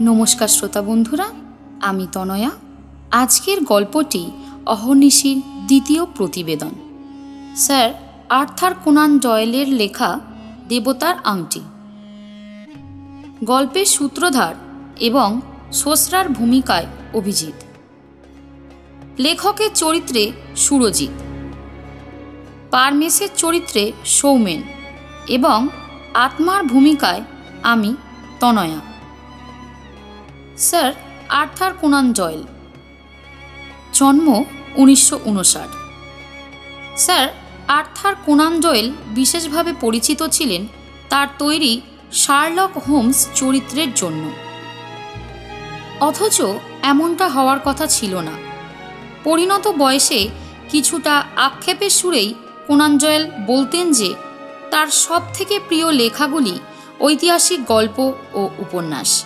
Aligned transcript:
নমস্কার 0.00 0.48
শ্রোতা 0.48 0.82
বন্ধুরা, 0.82 1.28
আমি 1.80 2.06
তনয়া। 2.12 2.50
আজকের 3.10 3.64
গল্পটি 3.64 4.30
অহর্নিশির 4.66 5.42
দ্বিতীয় 5.66 6.04
প্রতিবেদন। 6.04 6.70
স্যার 7.56 7.90
আর্থার 8.28 8.74
কোনান 8.74 9.18
জয়েলের 9.18 9.68
লেখা 9.68 10.20
দেবতার 10.68 11.16
আংটি। 11.24 11.60
গল্পের 13.44 13.86
সূত্রধার 13.86 14.54
এবং 15.00 15.40
সোসরার 15.72 16.28
ভূমিকায় 16.28 16.86
অভিজিৎ। 17.14 17.64
লেখকের 19.18 19.70
চরিত্রে 19.74 20.32
সুরজিৎ। 20.56 21.22
পারমেশের 22.70 23.28
চরিত্রে 23.36 23.92
সৌমেন 24.04 24.62
এবং 25.28 25.68
আত্মার 26.14 26.64
ভূমিকায় 26.64 27.22
আমি 27.62 27.96
Tanaya. 28.40 28.93
Sir, 30.58 30.92
Arthur 31.28 31.72
Conan 31.74 32.12
Doyle. 32.12 32.42
জন্ম 33.92 34.44
উনিশশো 34.76 35.20
উনষাট। 35.24 35.68
স্যার, 36.98 37.28
আর্থার 37.68 38.14
কোনান 38.26 38.60
জয়েল 38.60 38.92
বিশেষভাবে 39.06 39.74
পরিচিত 39.80 40.22
ছিলেন 40.22 40.66
তার 41.08 41.28
তৈরি 41.38 41.80
শার্লক 42.12 42.78
হোমস 42.88 43.28
চরিত্রের 43.34 43.94
জন্য। 43.94 44.30
অথচ 46.00 46.42
এমনটা 46.82 47.28
হওয়ার 47.28 47.58
কথা 47.64 47.86
ছিল 47.86 48.16
না। 48.16 48.32
পরিণত 49.24 49.68
বয়সে 49.68 50.28
কিছুটা 50.68 51.24
আক্ষেপের 51.36 51.90
সুরেই 51.90 52.34
কোনান 52.66 52.98
জয়েল 52.98 53.30
বলতেন 53.46 53.92
যে, 53.92 54.14
তার 54.70 54.86
সব 54.86 55.22
থেকে 55.34 55.60
প্রিয় 55.68 55.92
লেখাগুলি 55.92 56.58
ঐতিহাসিক 57.00 57.64
গল্প 57.64 58.12
ও 58.34 58.48
উপন্যাস। 58.58 59.24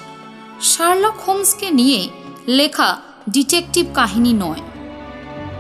শার্লক 0.63 1.15
হোমসকে 1.27 1.71
নিয়ে 1.71 2.09
লেখা 2.49 2.97
ডিটেকটিভ 3.29 3.87
কাহিনী 3.95 4.33
নয়। 4.33 4.61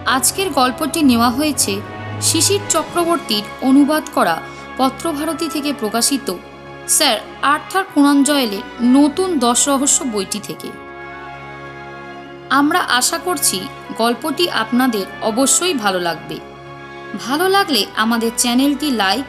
আজকের 0.07 0.51
গল্পটি 0.51 1.03
নেওয়া 1.03 1.31
হয়েছে 1.31 1.81
শিশির 2.23 2.61
চক্রবর্তীর 2.69 3.43
অনুবাদ 3.63 4.03
করা 4.15 4.43
পত্রভারতী 4.79 5.49
থেকে 5.49 5.73
প্রকাশিত 5.73 6.35
স্যার 6.89 7.19
আর্থার 7.43 7.85
কোনান 7.95 8.25
নতুন 8.83 9.39
দশ 9.39 9.69
রহস্য 9.69 10.05
বইটি 10.05 10.41
থেকে। 10.41 10.69
আমরা 12.51 12.79
আশা 12.81 13.19
করছি 13.19 13.61
গল্পটি 13.99 14.51
আপনাদের 14.51 15.07
অবশ্যই 15.23 15.75
ভালো 15.75 16.01
লাগবে। 16.01 16.39
ভালো 17.27 17.49
লাগলে 17.49 17.87
আমাদের 17.97 18.31
চ্যানেলটি 18.37 18.91
লাইক 18.91 19.25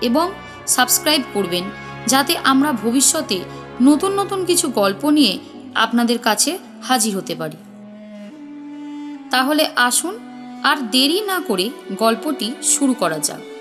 এবং 0.00 0.32
সাবস্ক্রাইব 0.66 1.22
করবেন, 1.34 1.64
যাতে 2.06 2.36
আমরা 2.44 2.72
ভবিষ্যতে 2.72 3.40
নতুন 3.80 4.20
নতুন 4.20 4.44
কিছু 4.44 4.68
গল্প 4.68 5.10
নিয়ে 5.10 5.38
আপনাদের 5.74 6.18
কাছে 6.18 6.58
হাজির 6.82 7.16
হতে 7.16 7.34
পারি। 7.34 7.56
তাহলে 9.30 9.66
আসুন 9.76 10.18
আর 10.62 10.76
দেরি 10.76 11.20
না 11.20 11.40
করে 11.46 11.70
গল্পটি 11.98 12.52
শুরু 12.62 12.94
করা 12.94 13.18
যাক। 13.18 13.53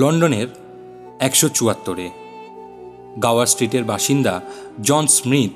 লন্ডনের 0.00 0.48
একশো 1.20 1.48
চুয়াত্তরে। 1.48 2.10
গাওয়ার 3.22 3.46
স্ট্রিটের 3.46 3.84
বাসিন্দা 3.84 4.40
জন 4.82 5.06
স্মিথ 5.06 5.50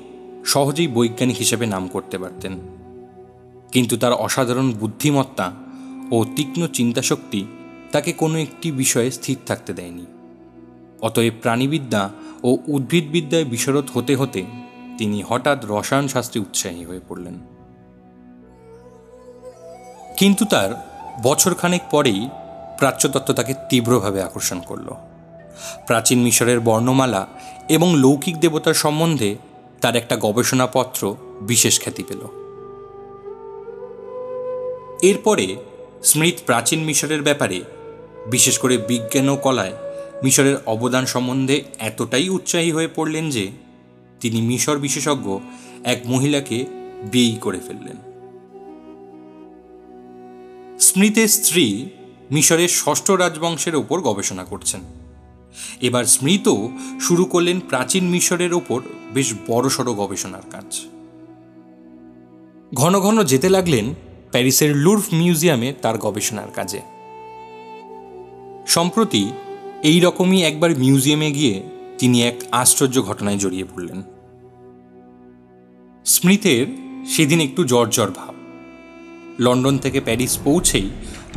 সহজেই 0.47 0.87
বৈজ্ঞানিক 0.87 1.37
হিসেবে 1.37 1.65
নাম 1.65 1.87
করতে 1.87 2.17
পারতেন। 2.17 2.53
কিন্তু 3.71 3.97
তার 3.97 4.13
অসাধারণ 4.13 4.71
বুদ্ধিমত্তা 4.71 5.47
ও 6.11 6.25
তীক্ষ্ণ 6.35 6.67
চিন্তাশক্তি 6.67 7.41
তাকে 7.91 8.11
কোনো 8.13 8.37
একটি 8.37 8.71
বিষয়ে 8.71 9.11
স্থির 9.11 9.37
থাকতে 9.45 9.73
দেয়নি। 9.73 10.05
অতএব 11.01 11.33
প্রাণীবিদ্যা 11.41 12.03
ও 12.43 12.57
উদ্ভিদবিদ্যায় 12.67 13.45
বিশরত 13.45 13.87
হতে 13.93 14.15
হতে 14.15 14.41
তিনি 14.97 15.23
হঠাৎ 15.29 15.59
রসায়ন 15.69 16.07
শাস্ত্রে 16.07 16.41
উৎসাহী 16.41 16.83
হয়ে 16.85 16.99
পড়লেন। 17.09 17.35
কিন্তু 20.17 20.43
তার 20.45 20.69
বছরখানেক 21.23 21.81
পরেই 21.91 22.21
প্রাচ্যতত্ত্ব 22.77 23.33
তাকে 23.33 23.53
তীব্রভাবে 23.69 24.21
আকর্ষণ 24.21 24.59
করল। 24.59 24.91
প্রাচীন 25.87 26.19
মিশরের 26.21 26.59
বর্ণমালা 26.59 27.27
এবং 27.69 27.95
লৌকিক 27.95 28.37
দেবতার 28.37 28.73
সম্বন্ধে 28.73 29.35
তার 29.81 29.95
একটা 29.95 30.15
গবেষণাপত্র 30.15 31.15
বিশেষ 31.41 31.79
খ্যাতি 31.79 32.03
পেল। 32.03 32.21
এরপরে 35.01 35.55
স্মৃত 36.03 36.35
প্রাচীন 36.45 36.79
মিশরের 36.79 37.21
ব্যাপারে, 37.21 37.61
বিশেষ 38.31 38.57
করে 38.57 38.77
বিজ্ঞান 38.77 39.29
ও 39.29 39.35
কলায়, 39.35 39.73
মিশরের 40.23 40.57
অবদান 40.65 41.05
সম্বন্ধে 41.05 41.63
এতটাই 41.79 42.29
উৎসাহী 42.29 42.71
হয়ে 42.71 42.87
পড়লেন 42.95 43.29
যে, 43.29 43.51
তিনি 44.19 44.41
মিশর 44.41 44.77
বিশেষজ্ঞ 44.77 45.39
এক 45.83 45.99
মহিলাকে 46.05 46.65
বিয়েই 47.11 47.37
করে 47.41 47.59
ফেললেন। 47.59 47.97
স্মৃতের 50.79 51.27
স্ত্রী 51.27 51.89
মিশরের 52.31 52.69
ষষ্ঠ 52.69 53.11
রাজবংশের 53.11 53.75
ওপর 53.75 54.01
গবেষণা 54.01 54.43
করছেন। 54.43 54.79
এবার 55.81 56.05
স্মৃত 56.05 56.55
শুরু 57.01 57.25
করলেন 57.25 57.59
প্রাচীন 57.59 58.09
মিশরের 58.09 58.53
ওপর 58.53 58.81
বেশ 59.13 59.33
বড়সড় 59.47 59.93
গবেষণার 59.93 60.41
কাজ। 60.51 60.79
ঘন 62.73 62.99
ঘন 62.99 63.23
যেতে 63.23 63.49
লাগলেন 63.49 63.93
প্যারিসের 64.31 64.75
লুর্ফ 64.75 65.13
মিউজিয়ামে 65.13 65.73
তার 65.81 65.97
গবেষণার 65.97 66.51
কাজে। 66.55 66.81
সম্প্রতি 68.67 69.31
এই 69.83 69.99
রকমই 69.99 70.43
একবার 70.43 70.77
মিউজিয়ামে 70.77 71.31
গিয়ে 71.31 71.63
তিনি 71.97 72.23
এক 72.23 72.35
আশ্চর্য 72.51 73.01
ঘটনায় 73.01 73.37
জড়িয়ে 73.37 73.63
পড়লেন। 73.63 74.03
স্মৃতের 76.05 76.67
সেদিন 77.07 77.41
একটু 77.41 77.63
জ্বর 77.63 78.11
ভাব। 78.11 78.35
লন্ডন 79.39 79.77
থেকে 79.77 80.01
প্যারিস 80.01 80.37
পৌঁছেই 80.43 80.89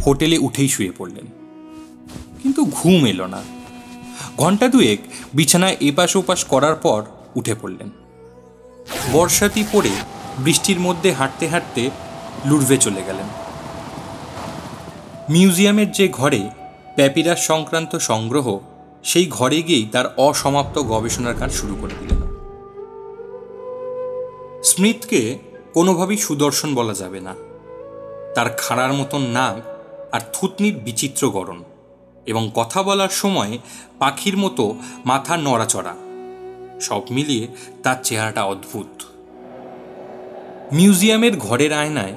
হোটেলে 0.06 0.38
উঠেই 0.38 0.68
শুয়ে 0.68 0.92
পড়লেন। 0.98 1.26
কিন্তু 2.42 2.64
ঘুম 2.64 3.06
এলো 3.06 3.26
না। 3.26 3.42
ঘণ্টা 4.38 4.68
দুয়েক 4.68 4.98
বিছানায় 5.34 5.76
এপাশ 5.80 6.16
ওপাশ 6.16 6.44
করার 6.44 6.74
পর 6.74 7.02
উঠে 7.36 7.54
পড়লেন। 7.54 7.90
বর্ষাতি 9.12 9.64
পরে 9.72 9.90
বৃষ্টির 10.38 10.80
মধ্যে 10.80 11.12
হাঁটতে 11.12 11.48
হাঁটতে 11.48 11.90
লুরভে 12.44 12.76
চলে 12.76 13.02
গেলেন। 13.06 13.26
মিউজিয়ামের 15.30 15.92
যে 15.92 16.08
ঘরে 16.08 16.50
প্যাপিরাস 16.94 17.46
সংক্রান্ত 17.46 17.96
সংগ্রহ, 17.96 18.58
সেই 19.04 19.26
ঘরে 19.26 19.62
গিয়েই 19.62 19.88
তার 19.92 20.14
অসমাপ্ত 20.16 20.78
গবেষণার 20.78 21.34
কাজ 21.38 21.52
শুরু 21.52 21.76
করে 21.80 21.94
দিলেন। 22.00 22.18
স্মিথকে 24.62 25.38
কোনোভাবেই 25.74 26.16
সুদর্শন 26.16 26.74
বলা 26.74 26.94
যাবে 26.94 27.20
না। 27.20 27.34
তার 28.34 28.50
খাড়ার 28.50 28.92
মতন 28.92 29.22
নাক 29.22 29.77
আর 30.12 30.20
থুতনির 30.32 30.76
বিচিত্র 30.76 31.30
গড়ন 31.30 31.64
এবং 32.26 32.50
কথা 32.54 32.82
বলার 32.82 33.08
সময় 33.08 33.58
পাখির 33.98 34.36
মতো 34.36 34.74
মাথা 35.04 35.36
নড়াচড়া। 35.36 35.94
সব 36.80 37.02
মিলিয়ে 37.10 37.48
তার 37.82 37.96
চেহারাটা 38.02 38.44
অদ্ভুত। 38.44 39.02
মিউজিয়ামের 40.72 41.36
ঘরের 41.36 41.72
আয়নায় 41.72 42.12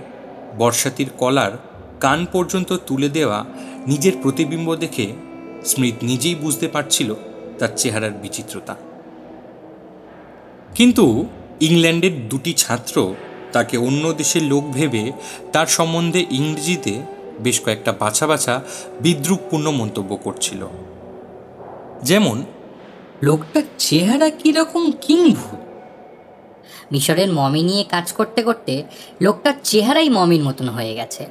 বর্ষাতির 0.57 1.09
কলার 1.17 1.51
কান 1.99 2.25
পর্যন্ত 2.31 2.77
তুলে 2.88 3.09
দেওয়া 3.09 3.45
নিজের 3.88 4.13
প্রতিবিম্ব 4.21 4.75
দেখে 4.75 5.13
স্মৃত 5.65 5.95
নিজেই 6.01 6.35
বুঝতে 6.35 6.67
পারছিল 6.67 7.13
তার 7.59 7.69
চেহারার 7.75 8.11
বিচিত্রতা। 8.11 8.75
কিন্তু 10.75 11.25
ইংল্যান্ডের 11.61 12.29
দুটি 12.29 12.53
ছাত্র 12.53 13.13
তাকে 13.51 13.77
অন্য 13.77 14.13
দেশের 14.13 14.44
লোক 14.44 14.63
ভেবে 14.63 15.11
তার 15.51 15.67
সম্বন্ধে 15.67 16.25
ইংরেজিতে 16.31 17.01
বেশ 17.43 17.57
কয়েকটা 17.61 17.91
বাছা 18.03 18.25
বাছা 18.27 18.53
বিদ্রুপপূর্ণ 19.01 19.65
মন্তব্য 19.71 20.11
করছিল। 20.25 20.61
যেমন 22.03 22.38
লোকটার 23.23 23.65
চেহারা 23.77 24.29
কীরকম 24.29 24.83
কিংভূত 25.01 25.61
মিশরের 26.91 27.29
মমি 27.33 27.61
নিয়ে 27.63 27.83
কাজ 27.83 28.07
করতে 28.13 28.41
করতে 28.43 28.73
লোকটার 29.21 29.55
চেহারাই 29.63 30.09
মমির 30.09 30.43
মতন 30.43 30.67
হয়ে 30.69 30.93
গেছে। 30.95 31.23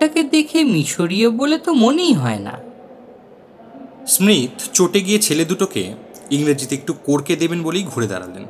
তাকে 0.00 0.20
দেখে 0.34 0.58
মিশরীয় 0.64 1.28
বলে 1.30 1.56
তো 1.58 1.70
মনেই 1.74 2.12
হয় 2.12 2.38
না। 2.38 2.54
স্মিথ 4.06 4.54
চটে 4.72 5.00
গিয়ে 5.00 5.18
ছেলে 5.18 5.44
দুটোকে 5.44 5.82
ইংরেজিতে 6.30 6.74
একটু 6.74 6.92
কোরকে 7.06 7.34
দেবেন 7.36 7.60
বলেই 7.62 7.84
ঘুরে 7.84 8.06
দাঁড়ালেন 8.06 8.44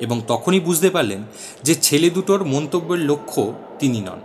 এবং 0.00 0.16
তখনই 0.28 0.60
বুঝতে 0.60 0.88
পারলেন 0.90 1.20
যে 1.62 1.74
ছেলে 1.86 2.08
দুটোর 2.10 2.40
মন্তব্যের 2.44 3.00
লক্ষ্য 3.10 3.42
তিনি 3.78 4.00
নন। 4.00 4.20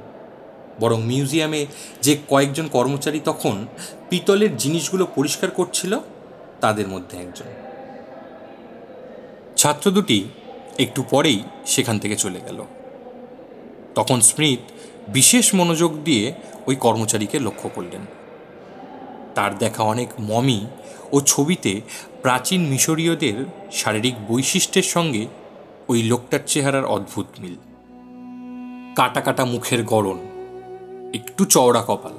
বরং 0.80 1.02
মিউজিয়ামে 1.04 1.66
যে 2.02 2.18
কয়েকজন 2.30 2.68
কর্মচারী 2.68 3.20
তখন 3.26 3.66
পিতলের 4.10 4.58
জিনিসগুলো 4.58 5.08
পরিষ্কার 5.16 5.50
করছিল, 5.50 6.00
তাদের 6.62 6.88
মধ্যে 6.88 7.18
একজন। 7.18 7.46
ছাত্র 9.58 9.92
দুটি 9.92 10.24
একটু 10.80 11.04
পরেই 11.10 11.44
সেখান 11.66 12.00
থেকে 12.00 12.16
চলে 12.16 12.40
গেল। 12.46 12.64
তখন 13.96 14.22
স্মিথ 14.22 14.60
বিশেষ 15.08 15.56
মনোযোগ 15.56 16.04
দিয়ে 16.04 16.34
ওই 16.68 16.76
কর্মচারীকে 16.76 17.40
লক্ষ্য 17.40 17.70
করলেন। 17.76 18.02
তার 19.36 19.58
দেখা 19.58 19.84
অনেক 19.84 20.10
মমি 20.20 20.66
ও 21.12 21.22
ছবিতে 21.22 21.82
প্রাচীন 22.22 22.62
মিশরীয়দের 22.62 23.46
শারীরিক 23.72 24.16
বৈশিষ্ট্যের 24.28 24.84
সঙ্গে 24.84 25.28
ওই 25.88 26.04
লোকটার 26.04 26.40
চেহারার 26.48 26.86
অদ্ভুত 26.86 27.26
মিল। 27.40 27.56
কাটা 28.96 29.22
কাটা 29.22 29.46
মুখের 29.46 29.84
গড়ন 29.84 30.37
একটু 31.14 31.46
চওড়া 31.46 31.84
কপাল, 31.88 32.14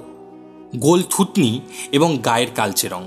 গোল 0.78 1.02
থুতনি 1.10 1.60
এবং 1.92 2.18
গায়ের 2.18 2.46
কালচে 2.54 2.88
রং। 2.88 3.02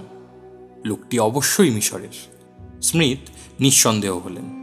লোকটি 0.86 1.20
অবশ্যই 1.20 1.70
মিশরের। 1.70 2.42
স্মিথ 2.82 3.30
নিঃসন্দেহ 3.60 4.18
হলেন। 4.18 4.62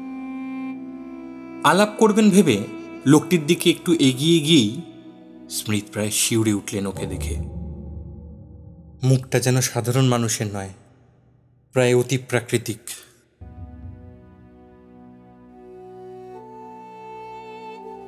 আলাপ 1.65 1.89
করবেন 1.99 2.31
ভেবে 2.31 2.65
লোকটির 3.07 3.47
দিকে 3.47 3.71
একটু 3.71 3.93
এগিয়ে 3.93 4.41
গিয়েই 4.41 4.81
স্মিথ 5.51 5.85
প্রায় 5.93 6.11
শিউরে 6.11 6.53
উঠলেন 6.53 6.87
ওকে 6.87 7.07
দেখে। 7.07 7.37
মুখটা 9.03 9.41
যেন 9.41 9.61
সাধারণ 9.61 10.05
মানুষের 10.05 10.47
নয়, 10.47 10.71
প্রায় 11.73 11.95
অতি 11.95 12.19
প্রাকৃতিক। 12.19 12.79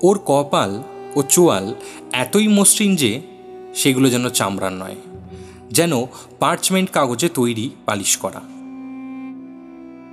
ওর 0.02 0.20
কপাল 0.26 0.82
ও 1.16 1.22
চোয়াল 1.22 1.74
এতই 2.12 2.48
মসৃণ 2.48 2.96
যে 2.96 3.20
সেগুলো 3.74 4.10
যেন 4.10 4.28
চামড়ার 4.28 4.72
নয়, 4.72 4.96
যেন 5.70 6.06
পার্চমেন্ট 6.38 6.90
কাগজে 6.90 7.28
তৈরি 7.28 7.70
পালিশ 7.86 8.16
করা। 8.16 8.40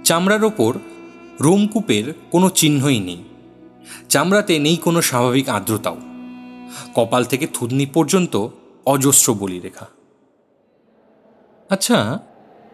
চামড়ার 0.04 0.44
ওপর 0.44 0.74
রোমকূপের 1.42 2.14
কোনো 2.32 2.50
চিহ্নই 2.50 3.00
নেই। 3.00 3.24
চামড়াতে 4.10 4.60
নেই 4.60 4.76
কোনো 4.76 5.02
স্বাভাবিক 5.02 5.50
আর্দ্রতাও। 5.50 5.98
কপাল 6.96 7.26
থেকে 7.26 7.48
থুতনি 7.54 7.86
পর্যন্ত 7.86 8.48
অজস্র 8.86 9.34
বলি 9.34 9.60
রেখা 9.60 9.88
আচ্ছা 11.70 12.20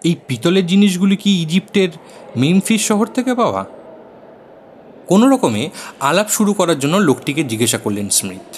এই 0.04 0.16
পিতলের 0.28 0.66
জিনিসগুলি 0.68 1.16
কি 1.16 1.42
ইজিপ্টের 1.42 1.90
মেমফিস 2.36 2.82
শহর 2.88 3.06
থেকে 3.06 3.34
পাওয়া? 3.34 3.66
কোনো 5.08 5.30
রকমে 5.30 5.70
আলাপ 6.00 6.28
শুরু 6.28 6.54
করার 6.54 6.80
জন্য 6.80 6.98
লোকটিকে 6.98 7.44
জিজ্ঞাসা 7.44 7.78
করলেন 7.78 8.10
স্মিথ 8.10 8.58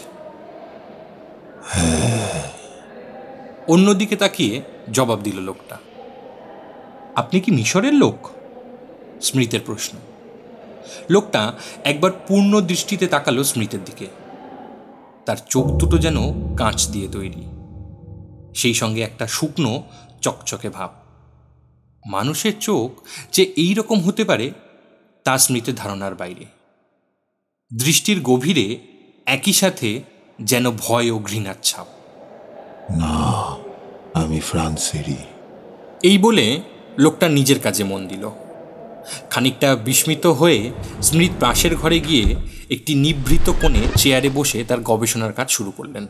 অন্যদিকে 3.68 4.15
তাকিয়ে 4.15 4.62
জবাব 4.92 5.21
দিল 5.21 5.39
লোকটা। 5.39 5.77
আপনি 7.15 7.39
কি 7.39 7.51
মিশরের 7.51 7.94
লোক? 7.94 8.30
স্মৃতের 9.21 9.59
প্রশ্ন। 9.65 9.97
লোকটা 11.09 11.53
একবার 11.83 12.12
পূর্ণ 12.27 12.62
দৃষ্টিতে 12.62 13.07
তাকালো 13.07 13.44
স্মৃতের 13.44 13.83
দিকে। 13.86 14.07
তার 15.25 15.38
চোখ 15.50 15.65
দুটো 15.65 15.98
যেন 15.98 16.18
কাঁচ 16.56 16.88
দিয়ে 16.88 17.07
তৈরি। 17.07 17.48
সেই 18.56 18.74
সঙ্গে 18.74 19.01
একটা 19.01 19.27
শুকনো, 19.27 19.83
চকচকে 20.21 20.69
ভাব। 20.69 20.89
মানুষের 22.06 22.53
চোখ 22.59 22.91
যে 23.31 23.44
এই 23.44 23.74
রকম 23.74 24.01
হতে 24.01 24.24
পারে 24.24 24.51
তা 25.25 25.38
স্মৃতের 25.38 25.75
ধারণার 25.75 26.16
বাইরে। 26.16 26.45
দৃষ্টির 27.74 28.22
গভীরে 28.22 28.80
একই 29.25 29.54
সাথে 29.54 30.04
যেন 30.42 30.72
ভয় 30.72 31.12
ও 31.12 31.19
ঘৃণার 31.19 31.56
ছাপ। 31.63 31.88
না 32.92 33.56
আমি 34.13 34.39
ফ্রান্সেরই। 34.39 35.16
এই 36.04 36.18
বলে 36.18 36.62
লোকটা 36.98 37.30
নিজের 37.30 37.60
কাজে 37.60 37.83
মন 37.83 38.07
দিল। 38.07 38.30
খানিকটা 39.30 39.75
বিস্মিত 39.75 40.25
হয়ে 40.25 40.72
স্মৃত 41.01 41.31
পাশের 41.39 41.75
ঘরে 41.75 42.00
গিয়ে 42.00 42.36
একটি 42.72 42.95
নিভৃত 42.95 43.51
কোণে 43.62 43.81
চেয়ারে 43.95 44.30
বসে 44.30 44.63
তার 44.68 44.80
গবেষণার 44.80 45.33
কাজ 45.33 45.50
শুরু 45.51 45.72
করলেন। 45.72 46.07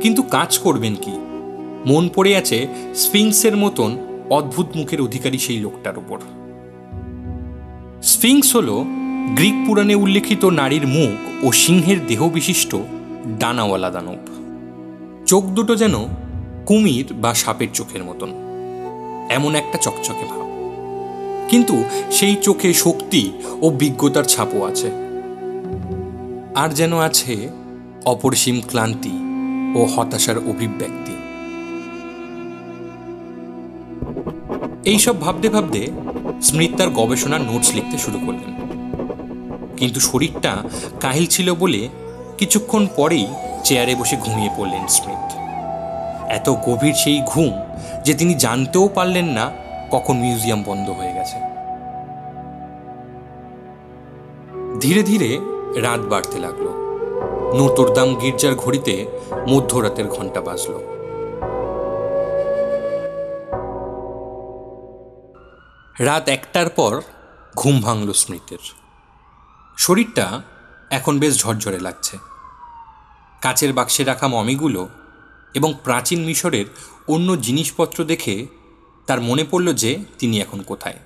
কিন্তু 0.00 0.22
কাজ 0.22 0.58
করবেন 0.58 0.94
কি? 0.94 1.12
মন 1.86 2.08
পড়ে 2.08 2.36
আছে 2.36 2.68
স্ফিংসের 2.94 3.56
মতন 3.56 4.05
অদ্ভুত 4.30 4.66
মুখের 4.76 5.00
অধিকারী 5.00 5.38
সেই 5.38 5.58
লোকটার 5.58 5.98
উপর। 5.98 6.18
স্ফিংস 8.02 8.56
হল 8.56 8.84
গ্রিক 9.34 9.54
পুরাণে 9.66 9.94
উল্লেখিত 9.94 10.44
নারীর 10.44 10.86
মুখ 10.86 11.44
ও 11.44 11.52
সিংহের 11.52 12.06
দেহ 12.06 12.28
বিশিষ্ট 12.28 12.76
ডানাওয়ালা 13.38 13.90
দানব। 13.90 14.16
চোখ 15.26 15.44
দুটো 15.44 15.76
যেন 15.76 15.94
কুমির 16.66 17.14
বা 17.14 17.34
সাপের 17.34 17.68
চোখের 17.74 18.04
মতন। 18.04 18.28
এমন 19.30 19.54
একটা 19.54 19.78
চকচকে 19.78 20.24
ভাব। 20.24 20.46
কিন্তু 21.48 21.84
সেই 22.10 22.36
চোখে 22.42 22.74
শক্তি 22.74 23.30
ও 23.62 23.70
বিজ্ঞতার 23.70 24.24
ছাপও 24.24 24.64
আছে। 24.64 24.90
আর 26.54 26.68
যেন 26.68 26.98
আছে 26.98 27.48
অপরিসীম 28.04 28.60
ক্লান্তি 28.68 29.12
ও 29.80 29.84
হতাশার 29.84 30.38
অভিব্যক্তি। 30.38 31.15
এইসব 34.86 35.20
ভাবতে 35.20 35.48
ভাবতে 35.48 35.86
স্মৃত 36.42 36.72
তার 36.76 36.90
গবেষণার 36.90 37.40
নোটস 37.40 37.74
লিখতে 37.74 37.98
শুরু 37.98 38.18
করলেন। 38.26 38.50
কিন্তু 39.76 40.00
শরীরটা 40.00 40.52
কাহিল 41.00 41.26
ছিল 41.26 41.54
বলে 41.54 41.88
কিছুক্ষণ 42.38 42.86
পরেই 42.96 43.26
চেয়ারে 43.64 43.94
বসে 43.94 44.16
ঘুমিয়ে 44.16 44.50
পড়লেন 44.56 44.86
স্মিথ 44.86 45.36
এত 46.28 46.50
গভীর 46.50 46.94
সেই 46.94 47.22
ঘুম 47.26 47.52
যে 48.04 48.14
তিনি 48.14 48.34
জানতেও 48.34 48.88
পারলেন 48.88 49.24
না 49.24 49.50
কখন 49.90 50.16
মিউজিয়াম 50.16 50.62
বন্ধ 50.66 50.90
হয়ে 50.90 51.14
গেছে। 51.14 51.36
ধীরে 54.80 55.02
ধীরে 55.02 55.30
রাত 55.80 56.00
বাড়তে 56.00 56.38
লাগল। 56.38 56.66
নোতরদাম 57.58 58.14
গির্জার 58.14 58.54
ঘড়িতে 58.54 59.06
মধ্যরাতের 59.48 60.08
ঘণ্টা 60.08 60.40
বাজল। 60.40 60.74
রাত 65.98 66.28
একটার 66.28 66.70
পর 66.70 67.02
ঘুম 67.56 67.80
ভাঙল 67.80 68.12
স্মৃতের। 68.12 68.58
শরীরটা 69.78 70.42
এখন 70.90 71.18
বেশ 71.18 71.38
ঝরঝরে 71.38 71.80
লাগছে। 71.80 72.18
কাচের 73.42 73.72
বাক্সে 73.72 74.04
রাখা 74.04 74.28
মমিগুলো 74.28 74.88
এবং 75.54 75.74
প্রাচীন 75.84 76.24
মিশরের 76.24 76.66
অন্য 77.08 77.40
জিনিসপত্র 77.40 78.04
দেখে 78.04 78.46
তার 79.06 79.20
মনে 79.20 79.44
পড়ল 79.50 79.72
যে 79.72 80.04
তিনি 80.18 80.40
এখন 80.40 80.62
কোথায়। 80.62 80.98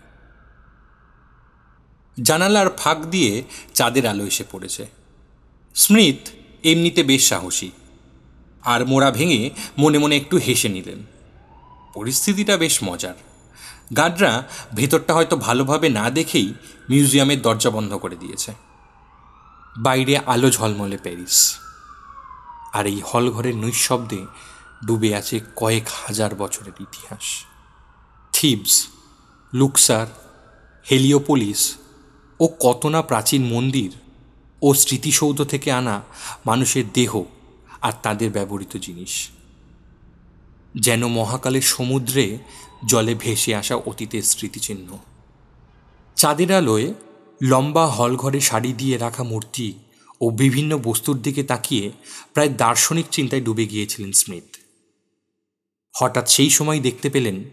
জানালার 2.23 2.71
ফাঁক 2.71 2.99
দিয়ে 2.99 3.43
চাঁদের 3.75 4.07
আলো 4.07 4.27
এসে 4.27 4.45
পড়েছে। 4.51 4.87
স্মৃত 5.75 6.29
এমনিতে 6.65 7.03
বেশ 7.03 7.29
সাহসী। 7.29 7.71
আর 8.65 8.87
মোড়া 8.87 9.11
ভেঙে 9.11 9.51
মনে 9.79 9.99
মনে 9.99 10.17
একটু 10.17 10.37
হেসে 10.37 10.69
নিলেন। 10.69 11.05
পরিস্থিতিটা 11.95 12.57
বেশ 12.57 12.79
মজার। 12.85 13.15
গার্ডরা 13.97 14.49
ভেতরটা 14.75 15.15
হয়তো 15.15 15.37
ভালোভাবে 15.37 15.89
না 15.89 16.11
দেখেই 16.11 16.55
মিউজিয়ামের 16.91 17.43
দরজা 17.43 17.71
বন্ধ 17.71 17.95
করে 17.95 18.17
দিয়েছে। 18.17 18.55
বাইরে 19.79 20.19
আলো 20.19 20.51
ঝলমলে 20.51 20.97
প্যারিস। 20.97 21.59
আর 22.73 22.87
এই 22.87 23.01
হলঘরের 23.01 23.57
নৈশব্দে 23.57 24.27
ডুবে 24.87 25.15
আছে 25.15 25.41
কয়েক 25.57 25.89
হাজার 26.07 26.35
বছরের 26.35 26.73
ইতিহাস। 26.81 27.45
থিবস, 28.33 28.87
লুকসার, 29.55 30.07
হেলিওপোলিস 30.91 31.77
ও 32.41 32.49
কত 32.61 32.87
না 32.87 33.03
প্রাচীন 33.03 33.45
মন্দির 33.45 33.93
ও 34.63 34.75
স্মৃতিসৌধ 34.75 35.43
থেকে 35.43 35.73
আনা 35.73 36.03
মানুষের 36.47 36.85
দেহ 36.95 37.23
আর 37.83 37.93
তাদের 38.03 38.31
ব্যবহৃত 38.31 38.77
জিনিস। 38.77 39.29
যেন 40.75 41.07
মহাকালের 41.07 41.63
সমুদ্রে 41.63 42.39
জলে 42.87 43.15
ভেসে 43.15 43.55
আসা 43.55 43.75
অতীতের 43.75 44.23
স্মৃতিচিহ্ন। 44.23 44.99
চাঁদের 46.17 46.53
আলোয় 46.53 46.95
লম্বা 47.43 47.87
হলঘরে 47.87 48.41
শাড়ি 48.41 48.73
দিয়ে 48.73 48.99
রাখা 48.99 49.23
মূর্তি 49.23 49.73
ও 50.21 50.31
বিভিন্ন 50.31 50.79
বস্তুর 50.79 51.23
দিকে 51.23 51.43
তাকিয়ে 51.43 51.91
প্রায় 52.35 52.49
দার্শনিক 52.49 53.07
চিন্তায় 53.11 53.43
ডুবে 53.43 53.67
গিয়েছিলেন 53.67 54.13
স্মিথ। 54.13 54.57
হঠাৎ 55.97 56.31
সেই 56.31 56.51
সময় 56.51 56.81
দেখতে 56.81 57.11
পেলেন 57.11 57.45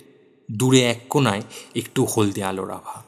দূরে 0.51 0.81
এক 0.84 1.00
কোনায় 1.10 1.41
একটু 1.75 2.05
হলদে 2.05 2.43
আলোর 2.43 2.72
আভা 2.72 3.03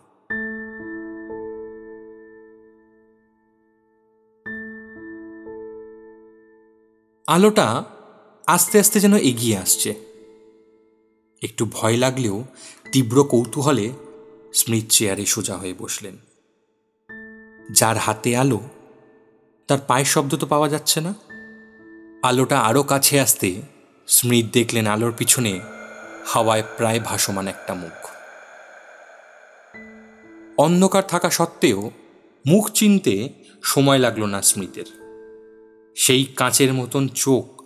আলোটা 7.28 7.84
আস্তে 8.48 8.80
আস্তে 8.80 9.00
যেন 9.00 9.16
এগিয়ে 9.16 9.58
আসছে। 9.58 10.09
একটু 11.42 11.66
ভয় 11.72 11.98
লাগলেও 11.98 12.44
তীব্র 12.92 13.24
কৌতূহলে 13.24 13.90
স্মিথ 14.54 14.86
চেয়ারে 14.90 15.26
সোজা 15.26 15.58
হয়ে 15.58 15.74
বসলেন। 15.80 16.18
যার 17.72 17.98
হাতে 17.98 18.38
আলো, 18.38 18.60
তার 19.68 19.78
পায়ের 19.88 20.06
শব্দ 20.06 20.36
তো 20.36 20.46
পাওয়া 20.48 20.70
যাচ্ছে 20.70 21.02
না। 21.02 21.14
আলোটা 22.24 22.60
আরও 22.60 22.84
কাছে 22.84 23.20
আসতে 23.20 23.62
স্মৃত 24.08 24.46
দেখলেন 24.54 24.88
আলোর 24.88 25.14
পিছনে 25.18 25.60
হাওয়ায় 26.26 26.64
প্রায় 26.78 27.00
ভাসমান 27.00 27.48
একটা 27.48 27.74
মুখ। 27.74 28.08
অন্ধকার 30.58 31.04
থাকা 31.08 31.30
সত্ত্বেও 31.30 31.92
মুখ 32.48 32.70
চিনতে 32.70 33.30
সময় 33.64 33.98
লাগল 33.98 34.26
না 34.26 34.42
স্মৃতের 34.42 34.86
সেই 35.96 36.26
কাঁচের 36.26 36.74
মতন 36.74 37.08
চোখ, 37.08 37.62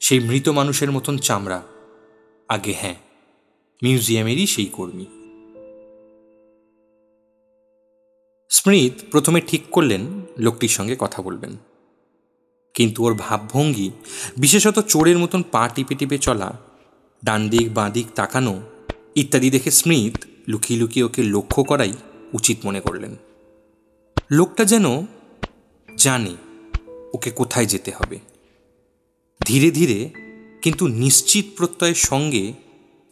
সেই 0.00 0.20
মৃত 0.20 0.48
মানুষের 0.48 0.90
মতন 0.92 1.18
চামড়া। 1.18 1.62
আগে 2.48 2.74
হ্যাঁ 2.78 2.94
মিউজিয়ামেরই 3.84 4.46
সেই 4.46 4.66
কর্মী। 4.66 5.06
স্মৃত 8.48 8.92
প্রথমে 9.10 9.40
ঠিক 9.40 9.62
করলেন, 9.70 10.00
লোকটির 10.38 10.68
সঙ্গে 10.68 10.96
কথা 10.98 11.22
বলবেন। 11.22 11.56
কিন্তু 12.74 13.04
ওর 13.04 13.14
ভাবভঙ্গি, 13.14 13.90
বিশেষত 14.36 14.78
চোরের 14.78 15.18
মতন 15.18 15.42
পা 15.50 15.68
টিপে 15.68 15.94
টিপে 15.94 16.18
চলা 16.18 16.58
ডান 17.24 17.48
দিক 17.48 17.74
বাঁ 17.74 17.90
দিক 17.90 18.06
তাকানো, 18.14 18.62
ইত্যাদি 19.14 19.50
দেখে 19.50 19.70
স্মৃত 19.70 20.24
লুকিয়ে 20.48 20.80
লুকিয়ে 20.80 21.04
ওকে 21.04 21.22
লক্ষ্য 21.22 21.64
করাই 21.64 21.92
উচিত 22.32 22.56
মনে 22.64 22.80
করলেন। 22.80 23.16
লোকটা 24.30 24.64
যেন 24.64 25.06
জানে 25.96 26.36
ওকে 27.14 27.30
কোথায় 27.30 27.66
যেতে 27.66 27.90
হবে। 27.90 28.18
ধীরে 29.46 29.70
ধীরে 29.70 30.10
কিন্তু 30.62 30.88
নিশ্চিত 30.88 31.44
প্রত্যয়ের 31.56 31.94
সঙ্গে 31.94 32.52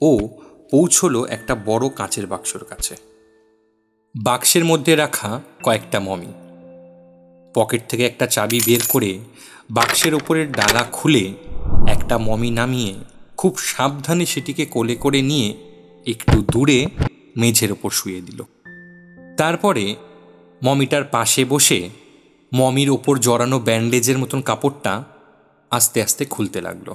ও 0.01 0.29
পৌঁছলো 0.73 1.27
একটা 1.27 1.55
বড় 1.55 1.89
কাঁচের 1.89 2.27
বাক্সর 2.27 2.65
কাছে। 2.65 2.97
বাক্সের 4.23 4.65
মধ্যে 4.65 4.97
রাখা 4.97 5.41
কয়েকটা 5.63 6.01
মমি। 6.01 6.33
পকেট 7.55 7.89
থেকে 7.89 8.07
একটা 8.07 8.27
চাবি 8.27 8.61
বের 8.67 8.81
করে 8.89 9.19
বাক্সের 9.71 10.15
ওপরের 10.15 10.53
ডালা 10.53 10.85
খুলে 10.93 11.35
একটা 11.89 12.19
মমি 12.19 12.51
নামিয়ে 12.51 12.95
খুব 13.37 13.59
সাবধানে 13.59 14.27
সেটিকে 14.27 14.67
কোলে 14.67 14.95
করে 14.95 15.23
নিয়ে 15.23 15.55
একটু 16.07 16.43
দূরে 16.43 16.87
মেঝের 17.37 17.73
ওপর 17.73 17.91
শুয়ে 17.91 18.21
দিল। 18.21 18.43
তারপরে 19.37 19.95
মমিটার 20.63 21.05
পাশে 21.05 21.45
বসে 21.45 21.89
মমির 22.55 22.91
ওপর 22.91 23.19
জড়ানো 23.19 23.59
ব্যান্ডেজের 23.59 24.19
মতন 24.19 24.41
কাপড়টা 24.41 25.05
আস্তে 25.71 26.03
আস্তে 26.03 26.25
খুলতে 26.25 26.61
লাগল। 26.61 26.95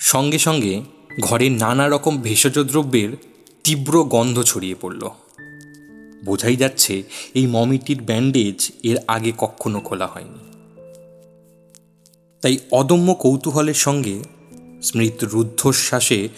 সঙ্গে 0.00 0.38
সঙ্গে 0.38 0.82
ঘরে 1.20 1.48
নানা 1.48 1.88
রকম 1.88 2.22
ভেষজ 2.22 2.58
দ্রব্যের 2.58 3.16
তীব্র 3.64 4.04
গন্ধ 4.04 4.42
ছড়িয়ে 4.42 4.74
পড়ল। 4.80 5.10
বোঝাই 6.24 6.56
যাচ্ছে 6.56 7.02
এই 7.34 7.46
মমিটির 7.46 8.02
ব্যান্ডেজ 8.02 8.70
এর 8.82 8.96
আগে 9.08 9.32
কখনো 9.38 9.80
খোলা 9.80 10.06
হয়নি। 10.06 10.50
তাই 12.40 12.58
অদম্য 12.70 13.14
কৌতূহলের 13.14 13.74
সঙ্গে 13.74 14.22
স্মৃত 14.82 15.24
রুদ্ধশ্বাসে 15.24 16.28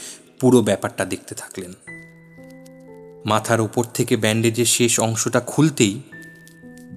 পুরো 0.40 0.62
ব্যাপারটা 0.62 1.04
দেখতে 1.04 1.35
থাকলেন। 1.35 1.73
মাথার 3.25 3.61
ওপর 3.61 3.85
থেকে 3.85 4.16
ব্যান্ডেজের 4.16 4.66
শেষ 4.66 5.00
অংশটা 5.00 5.40
খুলতেই 5.40 6.00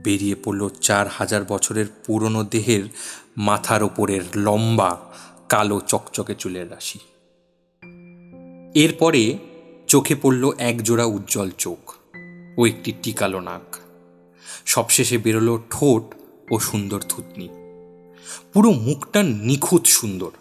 বেরিয়ে 0.03 0.35
পড়ল 0.43 0.69
চার 0.81 1.07
হাজার 1.07 1.43
বছরের 1.47 1.85
পুরনো 2.05 2.43
দেহের 2.43 2.83
মাথার 3.37 3.83
ওপরের 3.83 4.21
লম্বা 4.35 4.97
কালো 5.49 5.81
চকচকে 5.87 6.35
চুলের 6.35 6.71
রাশি। 6.71 6.99
এরপরে 8.75 9.37
চোখে 9.87 10.15
পড়ল 10.15 10.51
একজোড়া 10.57 11.05
উজ্জ্বল 11.05 11.51
চোখ 11.51 11.95
ও 12.57 12.65
একটি 12.65 12.93
টিকালো 13.03 13.39
নাক। 13.39 13.75
সবশেষে 14.65 15.17
বেরোলো 15.17 15.63
ঠোঁট 15.69 16.15
ও 16.51 16.59
সুন্দর 16.59 17.01
থুতনি। 17.01 17.49
পুরো 18.53 18.71
মুখটা 18.71 19.23
নিখুঁত 19.23 19.85
সুন্দর। 19.85 20.31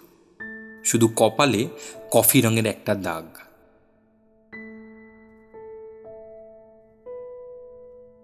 শুধু 0.84 1.08
কপালে 1.16 1.68
কফি 2.10 2.40
রঙের 2.40 2.66
একটা 2.66 2.94
দাগ। 2.94 3.43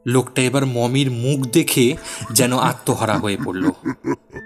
লোকটা 0.06 0.42
এবার 0.42 0.66
মমির 0.66 1.10
মুখ 1.10 1.40
দেখে 1.40 1.96
যেন 2.32 2.58
আত্মহারা 2.58 3.18
হয়ে 3.18 3.36
পড়ল। 3.44 3.70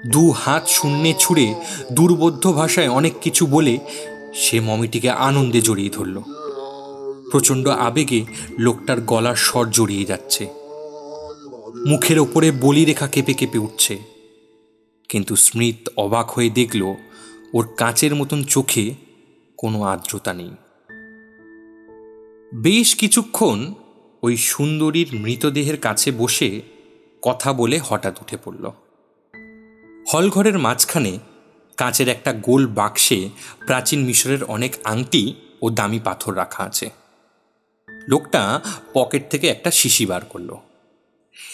দু 0.06 0.30
হাত 0.30 0.68
শূন্যে 0.68 1.14
ছুঁড়ে 1.18 1.54
দুর্বোধ্য 1.92 2.52
ভাষায় 2.52 2.88
অনেক 2.88 3.12
কিছু 3.20 3.46
বলে 3.46 3.78
সে 4.34 4.60
মমিটিকে 4.60 5.10
আনন্দে 5.10 5.60
জড়িয়ে 5.60 5.90
ধরল। 5.90 6.20
প্রচণ্ড 7.30 7.68
আবেগে 7.68 8.24
লোকটার 8.58 9.00
গলার 9.00 9.36
স্বর 9.36 9.70
জড়িয়ে 9.70 10.04
যাচ্ছে। 10.04 10.46
মুখের 11.86 12.18
ওপরে 12.18 12.50
বলিরেখা 12.50 13.06
কেঁপে 13.06 13.34
কেঁপে 13.34 13.58
উঠছে। 13.58 13.98
কিন্তু 15.08 15.36
স্মৃত 15.36 15.88
অবাক 15.96 16.30
হয়ে 16.30 16.50
দেখল, 16.50 16.94
ওর 17.54 17.68
কাঁচের 17.76 18.14
মতন 18.14 18.44
চোখে 18.44 18.94
কোনো 19.56 19.82
আর্দ্রতা 19.82 20.34
নেই। 20.34 20.50
বেশ 22.54 22.94
কিছুক্ষণ 22.94 23.74
ওই 24.24 24.36
সুন্দরীর 24.36 25.08
মৃতদেহের 25.12 25.80
কাছে 25.80 26.12
বসে 26.12 26.62
কথা 27.22 27.52
বলে 27.52 27.80
হঠাৎ 27.84 28.20
উঠে 28.20 28.36
পড়ল। 28.44 28.70
হলঘরের 30.12 30.58
মাঝখানে 30.58 31.18
কাঁচের 31.76 32.08
একটা 32.08 32.32
গোল 32.32 32.66
বাক্সে 32.66 33.28
প্রাচীন 33.66 34.04
মিশরের 34.04 34.44
অনেক 34.44 34.76
আংটি 34.84 35.34
ও 35.62 35.70
দামি 35.70 36.00
পাথর 36.00 36.36
রাখা 36.36 36.64
আছে। 36.64 36.90
লোকটা 38.08 38.60
পকেট 38.94 39.30
থেকে 39.30 39.48
একটা 39.48 39.70
শিশি 39.70 40.06
বার 40.06 40.24
করল। 40.24 40.56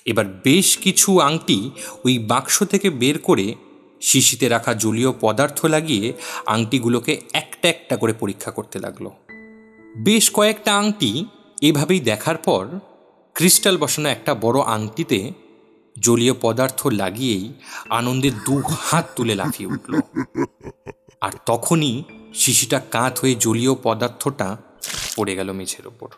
এবার 0.05 0.25
বেশ 0.45 0.79
কিছু 0.79 1.21
আংটি 1.21 1.71
ওই 2.05 2.19
বাক্স 2.19 2.63
থেকে 2.63 2.91
বের 2.91 3.19
করে 3.19 3.55
শিশিতে 4.01 4.49
রাখা 4.49 4.75
জলীয় 4.75 5.13
পদার্থ 5.21 5.65
লাগিয়ে 5.65 6.13
আংটিগুলোকে 6.47 7.21
একটা 7.33 7.69
একটা 7.69 7.97
করে 7.97 8.13
পরীক্ষা 8.13 8.51
করতে 8.51 8.79
লাগল। 8.79 9.11
বেশ 9.97 10.31
কয়েকটা 10.31 10.77
আংটি 10.79 11.25
এভাবেই 11.61 12.01
দেখার 12.01 12.37
পর 12.37 12.67
ক্রিস্টাল 13.35 13.77
বসানো 13.77 14.09
একটা 14.09 14.35
বড় 14.35 14.61
আংটিতে 14.61 15.33
জলীয় 15.99 16.35
পদার্থ 16.41 16.87
লাগিয়েই 16.87 17.53
আনন্দে 17.91 18.31
দু 18.31 18.63
হাত 18.69 19.09
তুলে 19.17 19.35
লাফিয়ে 19.35 19.73
উঠল। 19.73 20.01
আর 21.21 21.33
তখনই 21.47 22.03
শিশিটা 22.35 22.81
কাত 22.81 23.19
হয়ে 23.19 23.35
জলীয় 23.35 23.75
পদার্থটা 23.83 24.57
পড়ে 25.17 25.37
গেল 25.37 25.53
মেঝের 25.53 25.87
ওপর। 25.87 26.09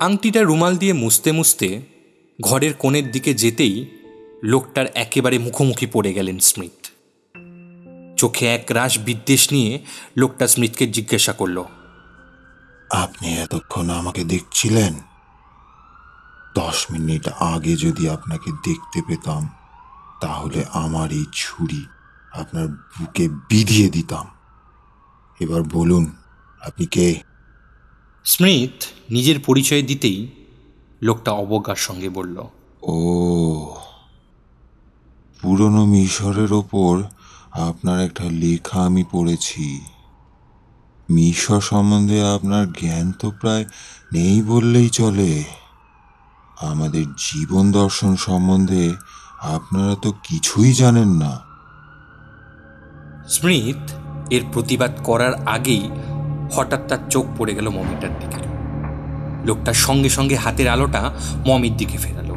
আংটিটা 0.00 0.42
রুমাল 0.42 0.76
দিয়ে 0.76 0.92
মুছতে 0.92 1.32
মুছতে 1.32 1.80
ঘরের 2.40 2.74
কোণের 2.74 3.10
দিকে 3.10 3.34
যেতেই 3.34 3.86
লোকটার 4.42 4.86
একেবারে 4.94 5.38
মুখোমুখি 5.38 5.86
পড়ে 5.86 6.12
গেলেন 6.12 6.38
স্মিথ। 6.38 6.88
চোখে 8.16 8.46
এক 8.46 8.64
রাশ 8.70 8.98
বিদ্বেষ 8.98 9.52
নিয়ে 9.52 9.78
লোকটা 10.16 10.48
স্মিথকে 10.48 10.86
জিজ্ঞাসা 10.86 11.32
করল 11.32 11.64
আপনি 12.92 13.28
এতক্ষণ 13.28 13.90
আমাকে 13.90 14.24
দেখছিলেন? 14.24 14.94
দশ 16.54 16.86
মিনিট 16.90 17.28
আগে 17.28 17.76
যদি 17.76 18.08
আপনাকে 18.08 18.50
দেখতে 18.52 19.02
পেতাম 19.02 19.48
তাহলে 20.20 20.64
আমার 20.72 21.12
এই 21.12 21.26
ছুরি 21.32 21.86
আপনার 22.32 22.68
বুকে 22.68 23.28
বিধিয়ে 23.28 23.88
দিতাম। 23.90 24.26
এবার 25.40 25.62
বলুন 25.62 26.10
আপনি 26.60 26.86
কে? 26.86 27.20
স্মিথ 28.24 28.84
নিজের 29.10 29.40
পরিচয় 29.40 29.82
দিতেই 29.82 30.30
লোকটা 31.02 31.32
অবজ্ঞার 31.32 31.76
সঙ্গে 31.76 32.08
বলল 32.08 32.36
ও 32.82 32.96
পুরনো 35.42 35.86
মিশরের 35.86 36.52
ওপর 36.52 37.02
আপনার 37.52 38.00
একটা 38.00 38.24
লেখা 38.30 38.84
আমি 38.84 39.04
পড়েছি। 39.10 39.80
মিশর 41.12 41.60
সম্বন্ধে 41.60 42.18
আপনার 42.34 42.72
জ্ঞান 42.72 43.12
তো 43.18 43.30
প্রায় 43.40 43.64
নেই 44.12 44.42
বললেই 44.42 44.88
চলে। 44.88 45.44
আমাদের 46.60 47.04
জীবন 47.04 47.72
দর্শন 47.72 48.16
সম্বন্ধে 48.16 48.84
আপনারা 49.40 49.94
তো 50.02 50.12
কিছুই 50.24 50.72
জানেন 50.72 51.08
না। 51.08 51.32
স্মৃত, 53.28 53.90
এর 54.30 54.42
প্রতিবাদ 54.52 54.92
করার 55.04 55.34
আগেই 55.46 55.90
হঠাৎ 56.52 56.80
তার 56.88 56.98
চোখ 57.10 57.24
পড়ে 57.38 57.54
গেল 57.54 57.68
মমিটার 57.68 58.12
দিকে। 58.20 58.42
লোকটার 59.46 59.74
সঙ্গে 59.74 60.08
সঙ্গে 60.08 60.36
হাতের 60.36 60.68
আলোটা 60.68 61.02
মমির 61.46 61.76
দিকে 61.76 61.98
ফেরালো। 61.98 62.36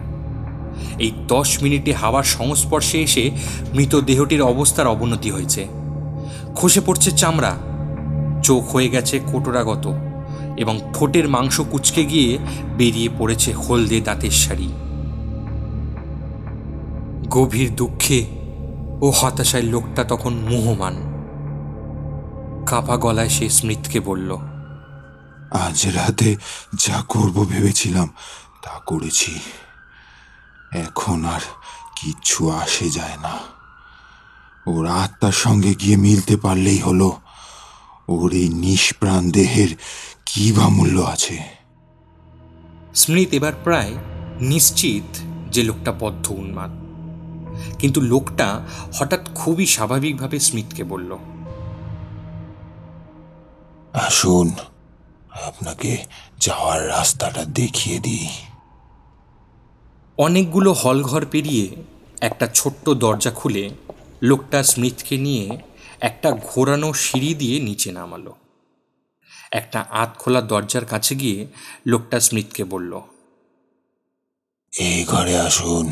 এই 0.99 1.11
দশ 1.27 1.49
মিনিটে 1.63 1.93
হাওয়ার 1.93 2.23
সংস্পর্শে 2.23 2.97
এসে 3.01 3.31
মৃতদেহটির 3.73 4.41
অবস্থার 4.41 4.87
অবনতি 4.87 5.29
হয়েছে। 5.31 5.67
খসে 6.55 6.81
পড়ছে 6.85 7.11
চামড়া 7.11 7.53
চোখ 8.45 8.63
হয়ে 8.73 8.89
গেছে 8.89 9.15
কোটরাগত 9.31 9.85
এবং 10.57 10.75
ঠোঁটের 10.93 11.25
মাংস 11.29 11.55
কুচকে 11.71 12.03
গিয়ে 12.05 12.31
বেরিয়ে 12.77 13.09
পড়েছে 13.17 13.49
হলদে 13.53 13.97
দাঁতের 14.01 14.35
শাড়ি। 14.43 14.69
গভীর 17.35 17.69
দুঃখে 17.75 18.19
ও 19.01 19.07
হতাশায় 19.19 19.67
লোকটা 19.73 20.01
তখন 20.03 20.33
মুহমান। 20.51 20.95
কাপা 22.65 22.95
গলায় 22.97 23.31
সে 23.35 23.45
স্মৃতকে 23.49 23.99
বলল, 23.99 24.29
আজ 25.63 25.79
রাতে 25.97 26.29
যা 26.75 26.97
করব 27.07 27.35
ভেবেছিলাম 27.51 28.07
তা 28.63 28.73
করেছি। 28.85 29.33
এখন 30.85 31.19
আর 31.25 31.43
কিচ্ছু 31.97 32.41
আসে 32.63 32.87
যায় 32.89 33.17
না। 33.25 33.33
ওর 34.65 34.85
আত্মার 35.03 35.35
সঙ্গে 35.43 35.71
গিয়ে 35.81 35.97
মিলতে 35.97 36.35
পারলেই 36.37 36.79
হলো। 36.79 37.09
ওর 38.07 38.33
এই 38.33 38.49
নিষ্প্রাণ 38.49 39.31
দেহের 39.31 39.67
কি 40.25 40.51
বা 40.51 40.69
মূল্য 40.69 41.01
আছে? 41.01 41.37
স্মৃত 42.95 43.33
এবার 43.33 43.53
প্রায় 43.63 43.93
নিশ্চিত 44.41 45.17
যে 45.51 45.63
লোকটা 45.63 45.91
বদ্ধ 45.91 46.31
উন্মাদ। 46.31 46.71
কিন্তু 47.79 48.01
লোকটা 48.01 48.65
হঠাৎ 48.93 49.29
খুবই 49.35 49.65
স্বাভাবিকভাবে 49.65 50.39
স্মিথকে 50.39 50.83
বলল 50.83 51.17
আসুন 53.93 54.51
আপনাকে 55.47 55.97
যাওয়ার 56.39 56.87
রাস্তাটা 56.87 57.45
দেখিয়ে 57.45 57.99
দিই। 57.99 58.27
অনেকগুলো 60.17 60.73
হলঘর 60.73 61.25
পেরিয়ে 61.31 61.75
একটা 62.21 62.47
ছোট্ট 62.53 62.89
দরজা 62.89 63.31
খুলে 63.31 63.69
লোকটা 64.21 64.63
স্মিথকে 64.63 65.17
নিয়ে 65.17 65.57
একটা 66.05 66.29
ঘোরানো 66.31 66.93
সিঁড়ি 66.93 67.33
দিয়ে 67.33 67.59
নিচে 67.59 67.91
নামালো। 67.91 68.33
একটা 69.51 69.79
আত 69.89 70.11
খোলা 70.17 70.41
দরজার 70.41 70.85
কাছে 70.85 71.15
গিয়ে 71.15 71.47
লোকটা 71.85 72.19
স্মিথকে 72.19 72.63
বলল 72.63 73.01
এই 74.73 75.05
ঘরে 75.05 75.35
আসুন। 75.39 75.91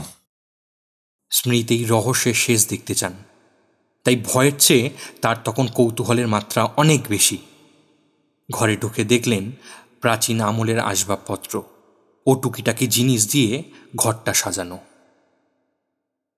স্মৃত 1.32 1.72
এই 1.72 1.86
রহস্যের 1.86 2.34
শেষ 2.34 2.67
দেখতে 2.67 2.96
চান। 2.96 3.13
তাই 4.03 4.15
ভয়ের 4.25 4.51
চেয়ে 4.60 4.89
তার 5.22 5.35
তখন 5.46 5.68
কৌতূহলের 5.68 6.27
মাত্রা 6.27 6.64
অনেক 6.64 7.01
বেশি। 7.07 7.37
ঘরে 8.51 8.77
ঢুকে 8.77 9.03
দেখলেন 9.03 9.51
প্রাচীন 10.01 10.42
আমলের 10.42 10.79
আসবাবপত্র 10.79 11.64
ও 12.25 12.35
টুকিটাকি 12.35 12.87
জিনিস 12.87 13.31
দিয়ে 13.31 13.64
ঘরটা 13.96 14.33
সাজানো। 14.33 14.79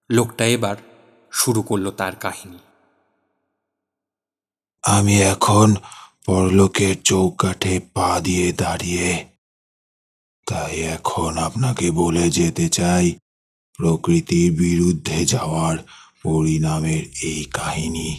লোকটা 0.09 0.45
এবার 0.45 0.75
শুরু 1.31 1.61
করল 1.61 1.91
তার 1.91 2.15
কাহিনী। 2.15 2.57
আমি 4.85 5.21
এখন 5.21 5.75
পরলোকের 6.25 6.95
চৌকাঠে 7.03 7.79
পা 7.93 8.19
দিয়ে 8.23 8.51
দাঁড়িয়ে। 8.51 9.25
তাই 10.47 10.79
এখন 10.79 11.37
আপনাকে 11.37 11.91
বলে 11.91 12.29
যেতে 12.29 12.69
চাই, 12.69 13.15
প্রকৃতির 13.77 14.51
বিরুদ্ধে 14.51 15.25
যাওয়ার 15.25 15.77
পরিণামের 16.23 17.03
এই 17.23 17.45
কাহিনী। 17.53 18.15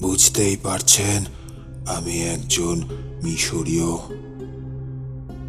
বুঝতেই 0.00 0.56
পারছেন, 0.56 1.24
আমি 1.86 2.22
একজন 2.22 2.84
মিশরীয়। 3.22 3.92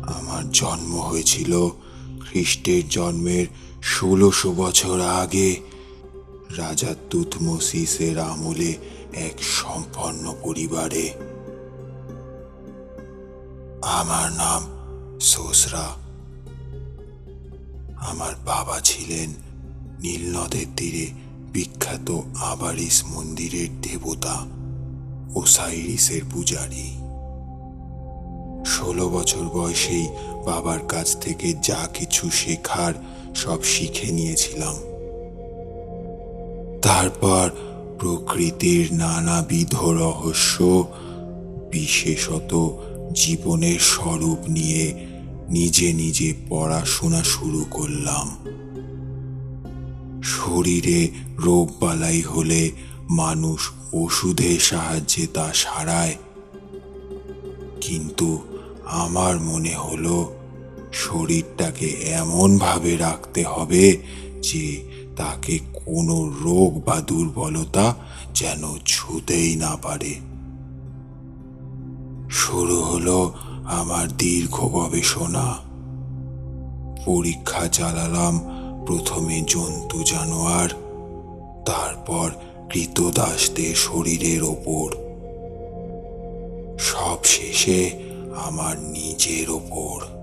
আমার 0.04 0.52
জন্ম 0.52 1.00
হয়েছিল 1.00 1.70
খ্রিস্টের 2.30 2.90
জন্মের 2.90 3.48
ষোলোশো 3.84 4.54
বছর 4.54 5.02
আগে 5.02 5.62
রাজা 6.58 6.96
তুতমোসিসের 7.10 8.20
আমলে 8.20 8.78
এক 9.14 9.44
সম্পন্ন 9.44 10.36
পরিবারে। 10.44 11.14
আমার 13.82 14.32
নাম 14.32 14.62
সোসরা। 15.20 15.96
আমার 17.98 18.36
বাবা 18.46 18.80
ছিলেন 18.80 19.30
নীলনদের 20.02 20.66
তীরে 20.78 21.08
বিখ্যাত 21.54 22.22
আবারিস 22.36 23.04
মন্দিরের 23.06 23.82
দেবতা 23.82 24.46
ওসাইরিসের 25.36 26.22
পূজারী। 26.32 27.05
ষোলো 28.66 29.10
বছর 29.10 29.44
বয়সেই 29.44 30.08
বাবার 30.46 30.80
কাছ 30.80 31.18
থেকে 31.20 31.54
যা 31.64 31.88
কিছু 31.94 32.30
শেখার 32.30 32.94
সব 33.36 33.64
শিখে 33.64 34.12
নিয়েছিলাম। 34.12 34.76
তারপর 36.82 37.50
প্রকৃতির 38.00 38.94
নানাবিধ 38.94 39.76
রহস্য, 39.76 40.88
বিশেষত 41.72 42.82
জীবনের 43.14 43.80
স্বরূপ 43.80 44.50
নিয়ে 44.50 45.08
নিজে 45.50 45.94
নিজে 45.94 46.34
পড়াশোনা 46.50 47.24
শুরু 47.24 47.66
করলাম। 47.72 48.38
শরীরে 50.24 51.10
রোগ 51.38 51.72
বালাই 51.80 52.22
হলে 52.22 52.72
মানুষ 53.10 53.72
ওষুধের 53.94 54.60
সাহায্যে 54.60 55.28
তা 55.28 55.50
সারায়। 55.54 56.16
কিন্তু 57.82 58.42
আমার 58.88 59.40
মনে 59.40 59.76
হলো 59.76 60.36
শরীরটাকে 60.94 61.88
এমনভাবে 61.88 62.98
রাখতে 62.98 63.44
হবে 63.44 63.98
যে 64.42 64.90
তাকে 65.18 65.60
কোনো 65.86 66.30
রোগ 66.44 66.82
বা 66.86 67.02
দুর্বলতা 67.02 67.96
যেন 68.34 68.64
ছুতেই 68.86 69.56
না 69.56 69.78
পারে। 69.82 70.16
শুরু 72.32 72.82
হলো 72.82 73.34
আমার 73.66 74.18
দীর্ঘ 74.18 74.60
গবেষণা। 74.60 75.58
পরীক্ষা 77.06 77.68
চালালাম 77.68 78.40
প্রথমে 78.86 79.44
জন্তু, 79.48 80.04
জানোয়ার, 80.04 80.70
তারপর 81.66 82.32
কৃতদাসদের 82.70 83.76
শরীরের 83.76 84.44
ওপর। 84.44 85.06
সব 86.80 87.18
শেষে 87.24 88.05
আমার 88.38 88.80
নিজের 88.80 89.50
ওপর। 89.50 90.16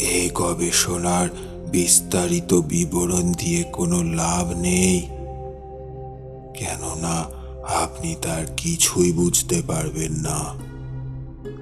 এই 0.00 0.30
গবেষণার 0.34 1.28
বিস্তারিত 1.70 2.54
বিবরণ 2.54 3.32
দিয়ে 3.32 3.62
কোনো 3.62 4.02
লাভ 4.02 4.58
নেই। 4.58 5.00
কেননা 6.54 7.24
আপনি 7.74 8.16
তার 8.22 8.46
কিছুই 8.56 9.12
বুঝতে 9.12 9.62
পারবেন 9.66 10.12
না। 10.12 10.54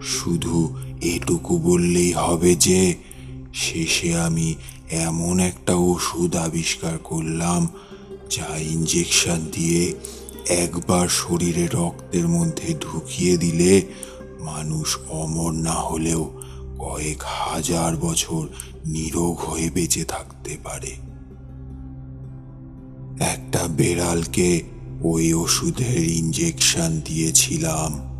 শুধু 0.02 0.76
এটুকু 1.02 1.58
বললেই 1.58 2.12
হবে 2.12 2.54
যে, 2.54 2.94
শেষে 3.54 4.16
আমি 4.16 4.54
এমন 4.90 5.40
একটা 5.40 5.74
ওষুধ 5.74 6.36
আবিষ্কার 6.36 6.98
করলাম 6.98 7.68
যা 8.30 8.56
ইঞ্জেকশন 8.56 9.38
দিয়ে 9.52 9.94
একবার 10.48 11.08
শরীরে 11.08 11.66
রক্তের 11.66 12.28
মধ্যে 12.28 12.74
ঢুকিয়ে 12.74 13.36
দিলে 13.36 13.82
মানুষ 14.44 14.98
অমর 15.08 15.52
না 15.52 15.72
হলেও 15.72 16.30
কয়েক 16.78 17.22
হাজার 17.26 17.96
বছর 17.96 18.46
নিরোগ 18.86 19.36
হয়ে 19.38 19.70
বেঁচে 19.70 20.04
থাকতে 20.04 20.56
পারে। 20.64 20.92
একটা 23.20 23.66
বেড়ালকে 23.68 24.62
ওই 25.02 25.34
ওষুধের 25.34 26.08
ইঞ্জেকশন 26.10 27.00
দিয়েছিলাম। 27.04 28.14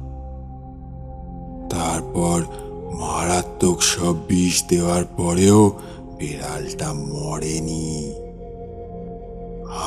তারপর 1.70 2.44
মারাত্মক 2.94 3.82
সব 3.82 4.16
বিষ 4.28 4.64
দেওয়ার 4.68 5.04
পরেও 5.04 5.80
বেড়ালটা 6.18 6.92
মরেনি। 6.92 8.12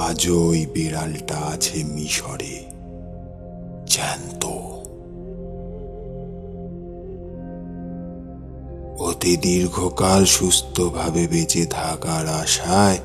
আজও 0.08 0.48
ওই 0.48 0.66
বেড়ালটা 0.66 1.38
আছে 1.38 1.84
মিশরে। 1.84 2.66
জ্যান্ত। 3.88 4.46
অতি 9.18 9.38
দীর্ঘকাল 9.38 10.26
সুস্থভাবে 10.26 11.28
বেঁচে 11.28 11.66
থাকার 11.66 12.28
আশায় 12.28 12.98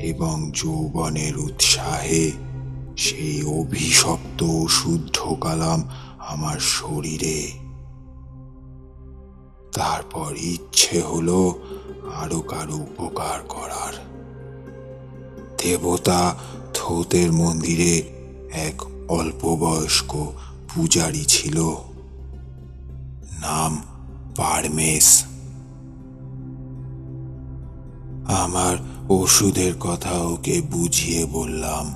এবং 0.00 0.52
যৌবনের 0.54 1.38
উৎসাহে 1.38 2.32
সেই 2.96 3.42
অভিশপ্ত 3.42 4.42
ওষুধ 4.42 5.10
ঢোকালাম 5.12 5.88
আমার 6.18 6.58
শরীরে। 6.58 7.52
তারপর 9.74 10.34
ইচ্ছে 10.36 11.00
হলো 11.00 11.58
আরও 12.14 12.40
কারও 12.40 12.74
উপকার 12.74 13.42
করার। 13.48 13.94
দেবতা 15.58 16.36
থোতের 16.74 17.32
মন্দিরে 17.32 18.02
এক 18.52 18.82
অল্প 19.08 19.56
বয়স্ক 19.56 20.32
পূজারী 20.74 21.24
ছিল। 21.24 21.74
নাম 23.40 23.82
পারমেশ 24.38 25.24
আমার 28.24 28.76
ওষুধের 29.08 29.74
কথা 29.80 30.18
ওকে 30.18 30.60
বুঝিয়ে 30.60 31.26
বললাম। 31.26 31.86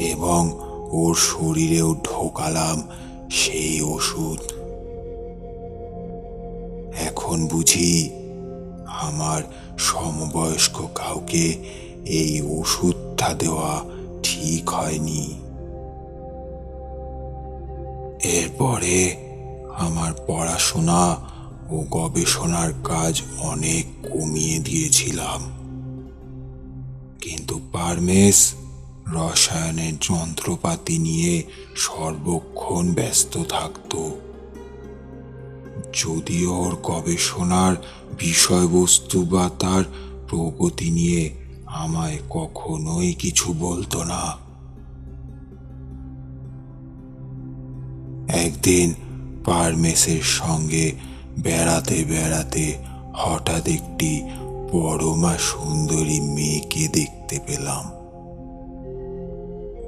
এবং 0.00 0.58
ওর 0.90 1.14
শরীরেও 1.14 1.94
ঢোকালাম 1.94 2.82
সেই 3.30 3.80
ওষুধ। 3.80 4.40
এখন 7.00 7.46
বুঝি 7.46 8.10
আমার 8.86 9.42
সমবয়স্ক 9.78 10.88
কাউকে 10.94 11.64
এই 12.06 12.40
ওষুধটা 12.40 13.34
দেওয়া 13.34 13.84
ঠিক 14.22 14.70
হয়নি। 14.70 15.40
এরপরে 18.22 19.27
আমার 19.78 20.12
পড়াশোনা 20.26 21.16
ও 21.70 21.84
গবেষণার 21.90 22.72
কাজ 22.84 23.22
অনেক 23.38 23.84
কমিয়ে 24.12 24.58
দিয়েছিলাম। 24.58 25.40
কিন্তু 27.20 27.60
পারমেশ 27.72 28.54
রসায়নের 29.08 29.94
যন্ত্রপাতি 30.00 30.98
নিয়ে 30.98 31.42
সর্বক্ষণ 31.76 32.94
ব্যস্ত 32.94 33.38
থাকত। 33.48 33.92
যদিও 35.92 36.52
ওর 36.54 36.76
গবেষণার 36.82 37.76
বিষয়বস্তু 38.18 39.24
বা 39.24 39.50
তার 39.58 39.84
প্রগতি 40.28 40.90
নিয়ে 40.90 41.22
আমায় 41.66 42.18
কখনোই 42.30 43.12
কিছু 43.12 43.52
বলতো 43.52 44.04
না। 44.04 44.22
একদিন 48.28 48.94
পারমেসের 49.48 50.22
সঙ্গে 50.22 50.92
বেড়াতে 51.42 52.04
বেড়াতে 52.04 52.74
হঠাৎ 53.14 53.68
একটি 53.68 54.22
পরমা 54.72 55.34
সুন্দরী 55.38 56.20
মেয়েকে 56.20 56.88
দেখতে 56.88 57.38
পেলাম। 57.46 57.84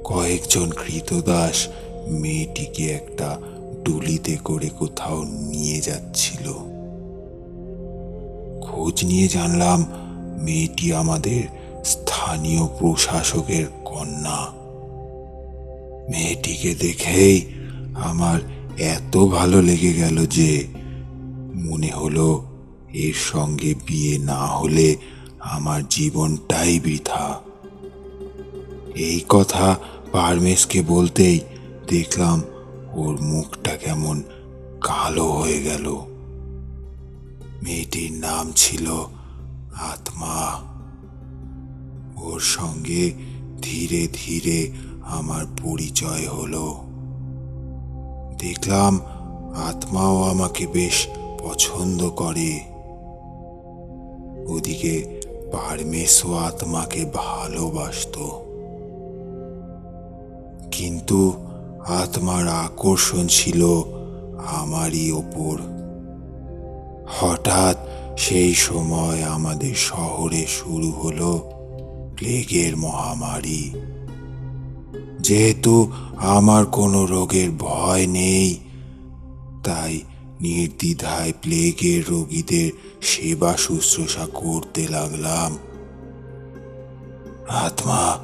কয়েকজন 0.03 0.71
কৃতদাস 0.71 1.67
মেয়েটিকে 2.07 2.85
একটা 2.89 3.37
ডুলিতে 3.83 4.37
করে 4.43 4.69
কোথাও 4.69 5.23
নিয়ে 5.23 5.81
যাচ্ছিল। 5.81 6.45
খোঁজ 8.61 9.05
নিয়ে 9.05 9.27
জানলাম 9.27 9.85
মেয়েটি 10.41 10.93
আমাদের 10.93 11.41
স্থানীয় 11.85 12.63
প্রশাসকের 12.79 13.65
কন্যা। 13.85 14.41
মেয়েটিকে 16.09 16.75
দেখেই 16.75 17.37
আমার 17.95 18.39
এত 18.81 19.25
ভালো 19.25 19.61
লেগে 19.61 19.93
গেল 19.93 20.25
যে 20.25 20.67
মনে 21.55 21.87
হলো 21.87 22.43
এর 22.93 23.13
সঙ্গে 23.13 23.75
বিয়ে 23.85 24.17
না 24.17 24.45
হলে 24.45 24.95
আমার 25.39 25.87
জীবনটাই 25.89 26.79
বৃথা। 26.79 27.41
এই 28.95 29.21
কথা 29.29 29.79
পারমেশকে 30.11 30.81
বলতেই 30.81 31.39
দেখলাম 31.87 32.41
ওর 32.93 33.21
মুখটা 33.21 33.77
কেমন 33.77 34.23
কালো 34.81 35.31
হয়ে 35.31 35.63
গেল। 35.63 35.95
মেয়েটির 37.63 38.11
নাম 38.11 38.51
ছিল 38.55 39.07
আত্মা। 39.73 40.61
ওর 42.21 42.39
সঙ্গে 42.39 43.13
ধীরে 43.61 44.07
ধীরে 44.13 44.71
আমার 45.01 45.45
পরিচয় 45.63 46.27
হলো। 46.27 46.90
দেখলাম 48.41 49.01
আত্মাও 49.55 50.23
আমাকে 50.23 50.67
বেশ 50.67 51.07
পছন্দ 51.39 52.09
করে। 52.09 52.61
ওদিকে 54.47 55.21
পারমেশও 55.51 56.33
আত্মাকে 56.33 57.05
ভালোবাসতো। 57.13 58.45
কিন্তু 60.71 61.33
আত্মার 61.87 62.47
আকর্ষণ 62.47 63.27
ছিল 63.27 63.81
আমারই 64.45 65.11
ওপর। 65.11 65.59
হঠাৎ 67.19 67.77
সেই 68.17 68.53
সময় 68.53 69.23
আমাদের 69.23 69.75
শহরে 69.75 70.45
শুরু 70.47 70.91
হলো 70.91 71.51
প্লেগের 72.17 72.77
মহামারী। 72.77 73.71
যেহেতু 75.21 75.91
আমার 76.17 76.65
কোনো 76.65 77.05
রোগের 77.05 77.51
ভয় 77.51 78.07
নেই, 78.07 78.59
তাই 79.63 80.01
নির্দ্বিধায় 80.41 81.33
প্লেগের 81.41 82.03
রোগীদের 82.09 82.71
সেবা 83.01 83.57
শুশ্রূষা 83.57 84.27
করতে 84.33 84.87
লাগলাম। 84.87 85.57
আত্মা, 87.49 88.19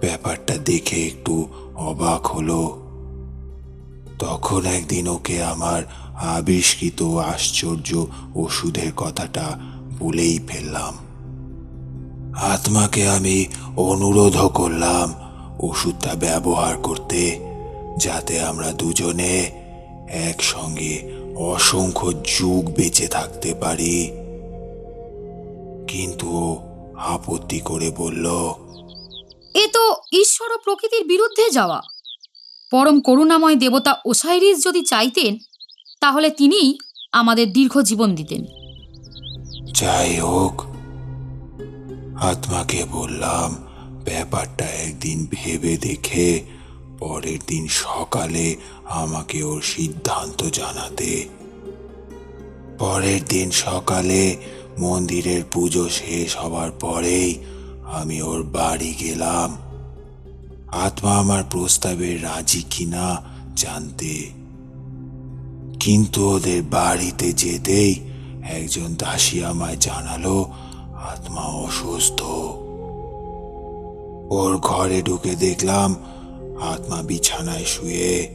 ব্যাপারটা 0.00 0.56
দেখে 0.56 1.06
একটু 1.06 1.48
অবাক 1.74 2.26
হলো। 2.26 2.82
তখন 4.18 4.64
একদিন 4.64 5.08
ওকে 5.08 5.42
আমার 5.42 5.82
আবিষ্কৃত 6.14 7.02
আশ্চর্য 7.02 8.06
ওষুধের 8.34 8.92
কথাটা 8.96 9.58
বলেই 9.98 10.38
ফেললাম। 10.46 10.94
আত্মাকে 12.34 13.08
আমি 13.08 13.46
অনুরোধও 13.76 14.48
করলাম 14.48 15.27
ওষুধটা 15.60 16.14
ব্যবহার 16.14 16.76
করতে 16.76 17.40
যাতে 17.96 18.40
আমরা 18.40 18.72
দুজনে 18.72 19.50
একসঙ্গে 20.08 21.12
অসংখ্য 21.36 22.12
যুগ 22.12 22.74
বেঁচে 22.74 23.08
থাকতে 23.08 23.54
পারি। 23.54 24.10
কিন্তু 25.88 26.36
ও 26.36 26.62
আপত্তি 26.96 27.60
করে 27.60 27.90
বলল 27.90 28.54
এ 29.54 29.66
তো 29.72 29.96
ঈশ্বর 30.12 30.52
ও 30.52 30.58
প্রকৃতির 30.64 31.06
বিরুদ্ধে 31.06 31.50
যাওয়া। 31.50 31.82
পরম 32.70 33.00
করুণাময় 33.00 33.56
দেবতা 33.56 33.96
ওসাইরিস 34.04 34.64
যদি 34.64 34.82
চাইতেন 34.82 35.36
তাহলে 36.00 36.30
তিনিই 36.30 36.78
আমাদের 37.12 37.52
দীর্ঘ 37.52 37.80
জীবন 37.80 38.14
দিতেন। 38.14 38.44
যাই 39.74 40.16
হোক 40.16 40.62
আত্মাকে 42.20 42.84
বললাম 42.84 43.67
ব্যাপারটা 44.08 44.64
একদিন 44.64 45.26
ভেবে 45.30 45.76
দেখে, 45.76 46.42
পরের 46.98 47.38
দিন 47.46 47.68
সকালে 47.68 48.56
আমাকে 48.84 49.42
ওর 49.42 49.62
সিদ্ধান্ত 49.62 50.42
জানাতে। 50.42 51.28
পরের 52.78 53.20
দিন 53.28 53.50
সকালে 53.50 54.36
মন্দিরের 54.78 55.42
পুজো 55.44 55.88
শেষ 55.88 56.36
হবার 56.36 56.70
পরেই 56.70 57.34
আমি 57.84 58.22
ওর 58.22 58.42
বাড়ি 58.42 58.94
গেলাম। 59.00 59.56
আত্মা 60.68 61.18
আমার 61.18 61.44
প্রস্তাবে 61.50 62.16
রাজি 62.16 62.62
কিনা 62.70 63.22
জানতে। 63.56 64.30
কিন্তু 65.80 66.30
ওদের 66.30 66.62
বাড়িতে 66.62 67.32
যেতেই 67.32 67.94
একজন 68.48 68.94
দাসী 68.94 69.42
আমায় 69.42 69.76
জানালো, 69.76 70.52
আত্মা 70.94 71.42
অসুস্থ। 71.42 72.22
ওর 74.30 74.58
ঘরে 74.58 75.02
ঢুকে 75.02 75.34
দেখলাম 75.34 75.96
আত্মা 76.60 77.02
বিছানায় 77.02 77.64
শুয়ে, 77.64 78.28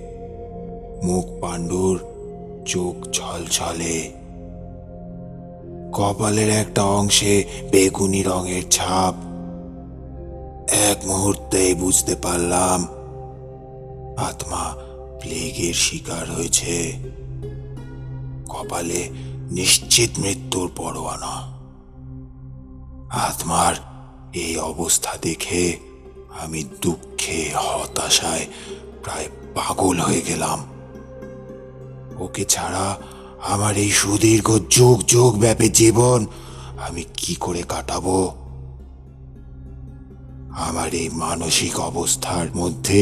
মুখ 1.03 1.25
পাণ্ডুর, 1.41 1.99
চোখ 2.65 3.08
ছলছলে 3.12 4.12
কপালের 5.93 6.49
একটা 6.49 6.84
অংশে 6.84 7.43
বেগুনি 7.71 8.23
রঙের 8.23 8.63
ছাপ। 8.69 9.15
এক 10.69 11.06
মুহূর্তেই 11.06 11.73
বুঝতে 11.73 12.15
পারলাম 12.15 12.88
আত্মা 14.17 14.75
প্লেগের 15.19 15.73
শিকার 15.73 16.32
হয়েছে। 16.32 16.93
কপালে 18.49 19.10
নিশ্চিত 19.51 20.10
মৃত্যুর 20.19 20.71
পরোয়ানা। 20.75 21.53
আত্মার 23.10 23.92
এই 24.34 24.58
অবস্থা 24.58 25.12
দেখে 25.22 25.63
আমি 26.41 26.62
দুঃখে, 26.82 27.39
হতাশায় 27.56 28.46
প্রায় 29.04 29.28
পাগল 29.56 29.98
হয়ে 30.00 30.22
গেলাম। 30.22 30.60
ওকে 32.19 32.43
ছাড়া 32.46 32.88
আমার 33.43 33.74
এই 33.78 33.91
সুদীর্ঘ 33.91 34.50
যুগ 34.69 34.98
যুগ 35.08 35.32
ব্যাপী 35.39 35.69
জীবন 35.69 36.19
আমি 36.78 37.04
কি 37.17 37.34
করে 37.36 37.63
কাটাবো? 37.63 38.19
আমার 40.67 40.89
এই 40.93 41.10
মানসিক 41.10 41.80
অবস্থার 41.80 42.48
মধ্যে 42.56 43.02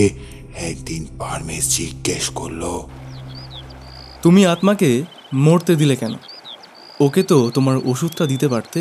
একদিন 0.70 1.02
পারমেশ 1.20 1.64
জিজ্ঞেস 1.78 2.26
করল, 2.30 2.64
তুমি 4.22 4.42
আত্মাকে 4.46 4.90
মরতে 5.34 5.74
দিলে 5.76 5.96
কেন? 5.96 6.14
ওকে 7.00 7.22
তো 7.24 7.38
তোমার 7.56 7.76
ওষুধটা 7.86 8.24
দিতে 8.26 8.48
পারতে? 8.48 8.80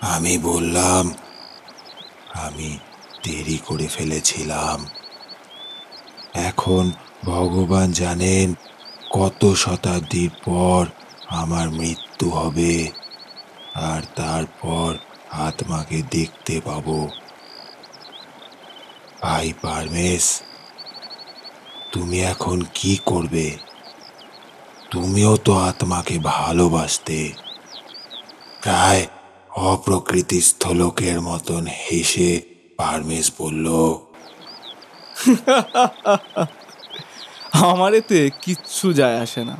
আমি 0.00 0.38
বললাম, 0.38 1.14
আমি 2.46 2.78
দেরি 3.24 3.58
করে 3.58 3.88
ফেলেছিলাম। 3.88 4.86
এখন 6.34 6.84
ভগবান 7.24 7.92
জানেন 7.92 8.54
কত 9.10 9.52
শতাব্দীর 9.54 10.30
পর 10.44 10.86
আমার 11.28 11.70
মৃত্যু 11.70 12.30
হবে, 12.30 12.90
আর 13.74 14.02
তারপর 14.16 14.96
আত্মাকে 15.30 16.02
দেখতে 16.10 16.60
পাবো। 16.60 17.08
ভাই 19.22 19.52
পারমেশ, 19.62 20.24
তুমি 21.92 22.20
এখন 22.20 22.58
কি 22.74 22.98
করবে? 23.04 23.56
তুমিও 24.90 25.36
তো 25.36 25.52
আত্মাকে 25.58 26.18
ভালোবাসতে। 26.18 27.32
প্রায় 28.62 29.06
অপ্রকৃতিস্থ 29.56 30.66
লোকের 30.66 31.20
মতন 31.20 31.66
হেসে 31.66 32.40
পারমেশ 32.76 33.32
বলল 33.38 33.66
আমার 37.52 37.94
এতে 37.94 38.30
কিচ্ছু 38.42 38.92
যায় 38.92 39.20
আসে 39.20 39.44
না। 39.44 39.56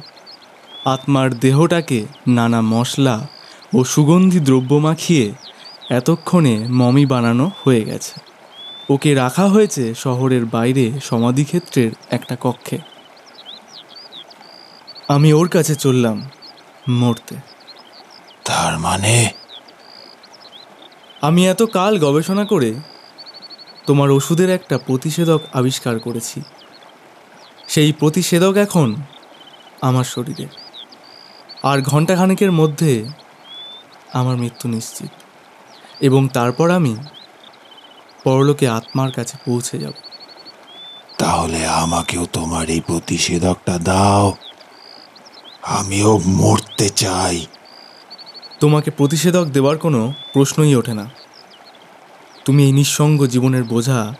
আত্মার 0.84 1.38
দেহটাকে 1.38 2.06
নানা 2.28 2.60
মশলা 2.60 3.28
ও 3.74 3.84
সুগন্ধি 3.84 4.40
দ্রব্য 4.40 4.74
মাখিয়ে 4.74 5.32
এতক্ষণে 5.90 6.68
মমি 6.68 7.06
বানানো 7.06 7.50
হয়ে 7.64 7.84
গেছে। 7.84 8.20
ওকে 8.88 9.14
রাখা 9.14 9.48
হয়েছে 9.48 9.94
শহরের 9.94 10.44
বাইরে 10.44 11.00
সমাধিক্ষেত্রের 11.00 11.90
একটা 12.10 12.36
কক্ষে। 12.40 12.78
আমি 15.08 15.32
ওর 15.32 15.48
কাছে 15.48 15.74
চললাম 15.74 16.28
মরতে। 16.88 17.36
তার 18.44 18.78
মানে 18.78 19.30
আমি 21.20 21.48
এত 21.48 21.62
কাল 21.62 21.98
গবেষণা 21.98 22.44
করে 22.44 22.74
তোমার 23.86 24.10
ওষুধের 24.10 24.50
একটা 24.50 24.78
প্রতিষেধক 24.78 25.40
আবিষ্কার 25.52 25.98
করেছি। 25.98 26.42
সেই 27.68 27.92
প্রতিষেধক 27.92 28.56
এখন 28.56 28.94
আমার 29.82 30.04
শরীরে। 30.04 30.46
আর 31.62 31.82
ঘণ্টাখানেকের 31.82 32.52
মধ্যে 32.52 33.08
আমার 34.12 34.36
মৃত্যু 34.36 34.68
নিশ্চিত। 34.68 35.10
এবং 36.00 36.28
তারপর 36.28 36.70
আমি 36.70 36.96
পরলোকে 38.24 38.68
আত্মার 38.68 39.10
কাছে 39.10 39.38
পৌঁছে 39.46 39.78
যাব। 39.78 39.92
তাহলে 41.18 41.66
আমাকেও 41.66 42.26
তোমার 42.26 42.70
এই 42.70 42.80
প্রতিষেধকটা 42.80 43.78
দাও। 43.78 44.32
আমিও 45.62 46.20
মরতে 46.26 46.88
চাই। 46.88 47.46
তোমাকে 48.60 48.90
প্রতিষেধক 48.90 49.44
দেওয়ার 49.44 49.78
কোনো 49.78 50.12
প্রশ্নই 50.32 50.74
ওঠে 50.74 50.94
না। 50.94 51.10
তুমি 52.44 52.64
এই 52.64 52.72
নিঃসঙ্গ 52.72 53.26
জীবনের 53.26 53.64
বোঝা 53.64 54.14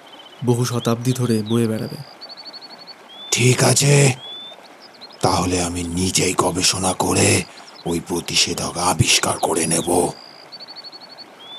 বহু 0.44 0.64
শতাব্দী 0.64 1.12
ধরে 1.12 1.42
বয়ে 1.42 1.68
বেড়াবে। 1.68 1.96
ঠিক 3.32 3.64
আছে। 3.64 4.12
তাহলে 5.22 5.62
আমি 5.62 5.82
নিজেই 5.82 6.34
গবেষণা 6.38 6.92
করে 6.92 7.42
ওই 7.86 8.00
প্রতিষেধক 8.08 8.78
আবিষ্কার 8.78 9.38
করে 9.38 9.66
নেব। 9.66 10.08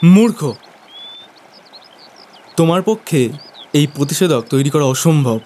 মূর্খ! 0.03 0.53
তোমার 2.57 2.81
পক্ষে 2.81 3.29
এই 3.73 3.87
প্রতিষেধক 3.95 4.43
তৈরি 4.49 4.69
করা 4.69 4.83
অসম্ভব। 4.83 5.39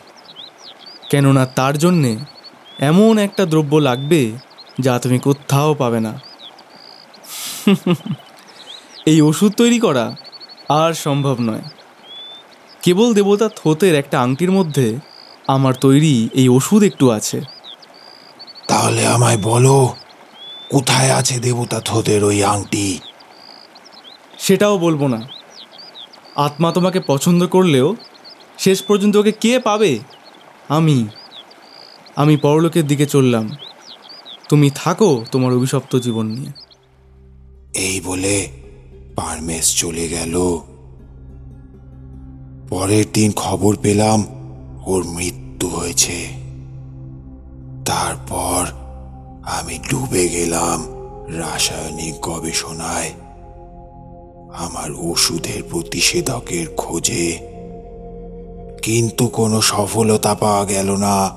কেননা 1.09 1.45
তার 1.45 1.77
জন্যে 1.77 2.17
এমন 2.79 3.17
একটা 3.17 3.45
দ্রব্য 3.45 3.75
লাগবে 3.75 4.31
যা 4.79 4.99
তুমি 4.99 5.19
কোথাও 5.19 5.73
পাবে 5.73 5.99
না। 5.99 6.30
এই 9.05 9.21
ওষুধ 9.21 9.53
তৈরি 9.53 9.79
করা 9.79 10.15
আর 10.69 10.93
সম্ভব 10.93 11.35
নয়। 11.39 11.61
কেবল 12.81 13.13
দেবতা 13.13 13.49
থোতের 13.49 13.95
একটা 13.95 14.21
আংটির 14.21 14.51
মধ্যে 14.51 14.99
আমার 15.47 15.73
তৈরি 15.73 16.29
এই 16.33 16.49
ওষুধ 16.49 16.83
একটু 16.83 17.11
আছে। 17.11 17.41
তাহলে 18.67 19.05
আমায় 19.05 19.37
বলো 19.37 19.95
কোথায় 20.69 21.11
আছে 21.11 21.39
দেবতা 21.39 21.79
থোদের 21.79 22.23
ওই 22.23 22.43
আংটি? 22.43 22.99
সেটাও 24.37 24.77
বলব 24.77 25.07
না। 25.07 25.27
আত্মা 26.35 26.71
তোমাকে 26.71 26.99
পছন্দ 26.99 27.47
করলেও 27.47 27.95
শেষ 28.57 28.81
পর্যন্ত 28.81 29.15
ওকে 29.15 29.31
কে 29.31 29.59
পাবে? 29.59 29.99
আমি। 30.69 31.07
আমি 32.15 32.37
পরলোকের 32.37 32.87
দিকে 32.87 33.05
চললাম। 33.05 33.49
তুমি 34.49 34.71
থাকো 34.75 35.25
তোমার 35.31 35.53
অভিশপ্ত 35.53 35.95
জীবন 35.95 36.25
নিয়ে। 36.25 36.70
এই 37.73 38.01
বলে 38.05 38.47
পারমেশ 39.15 39.75
চলে 39.75 40.07
গেল। 40.07 40.59
পরের 42.69 43.05
দিন 43.13 43.31
খবর 43.35 43.75
পেলাম 43.75 44.23
ওর 44.85 45.03
মৃত্যু 45.03 45.69
হয়েছে। 45.69 46.27
তারপর 47.85 48.65
আমি 49.43 49.79
ডুবে 49.89 50.29
গেলাম 50.29 50.83
রাসায়নিক 51.37 52.15
গবেষণায়। 52.21 53.11
আমার 54.53 54.91
ওষুধের 54.97 55.63
প্রতিষেধকের 55.69 56.67
খোঁজে। 56.77 57.39
কিন্তু 58.81 59.27
কোনো 59.27 59.61
সফলতা 59.61 60.35
পাওয়া 60.35 60.65
গেল 60.65 60.95
না। 60.95 61.29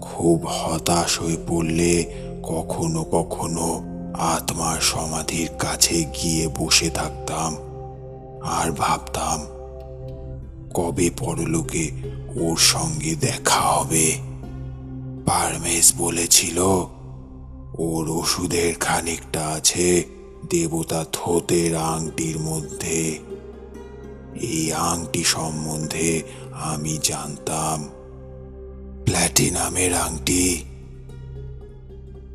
খুব 0.00 0.44
হতাশ 0.46 1.20
হয়ে 1.20 1.36
পড়লে 1.48 2.04
কখনো 2.42 3.04
কখনো 3.04 3.89
আত্মার 4.14 4.80
সমাধির 4.80 5.48
কাছে 5.58 6.04
গিয়ে 6.04 6.48
বসে 6.48 6.90
থাকতাম 6.90 7.56
আর 8.42 8.70
ভাবতাম, 8.70 9.46
কবে 10.74 11.10
পরলোকে 11.10 11.90
ওর 12.40 12.56
সঙ্গে 12.56 13.14
দেখা 13.14 13.60
হবে? 13.60 14.18
পারমেস 15.26 15.92
বলেছিল, 15.98 16.58
ওর 17.78 18.10
ওষুধের 18.10 18.74
খানিকটা 18.74 19.46
আছে 19.46 20.04
দেবতা 20.50 21.04
থোতের 21.12 21.76
আংটির 21.76 22.38
মধ্যে। 22.38 23.18
এই 24.40 24.72
আংটি 24.72 25.24
সম্বন্ধে 25.24 26.22
আমি 26.52 26.98
জানতাম 27.02 27.88
প্ল্যাটিনামের 29.04 29.94
আংটি। 29.94 30.64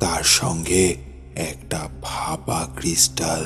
তার 0.00 0.22
সঙ্গে 0.24 0.96
একটা 1.36 1.88
ফাঁপা 2.02 2.68
ক্রিস্টাল। 2.76 3.44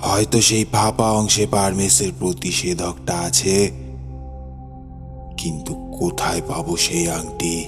হয়তো 0.00 0.40
সেই 0.40 0.64
ফাঁপা 0.64 1.10
অংশে 1.10 1.46
পারমেসের 1.46 2.12
প্রতিষেধকটা 2.18 3.18
আছে। 3.18 3.70
কিন্তু 5.38 5.74
কোথায় 5.98 6.42
পাবো 6.48 6.76
সেই 6.76 7.08
আংটি? 7.08 7.64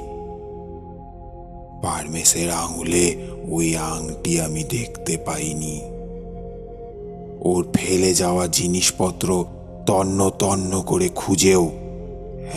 পারমেসের 1.82 2.50
আঙুলে 2.50 3.28
ওই 3.48 3.76
আংটি 3.76 4.40
আমি 4.40 4.64
দেখতে 4.64 5.16
পাইনি। 5.16 5.80
ওর 7.40 7.68
ফেলে 7.74 8.14
যাওয়া 8.14 8.46
জিনিসপত্র 8.46 9.44
তন্ন 9.86 10.30
তন্ন 10.30 10.82
করে 10.82 11.08
খুঁজেও, 11.08 11.70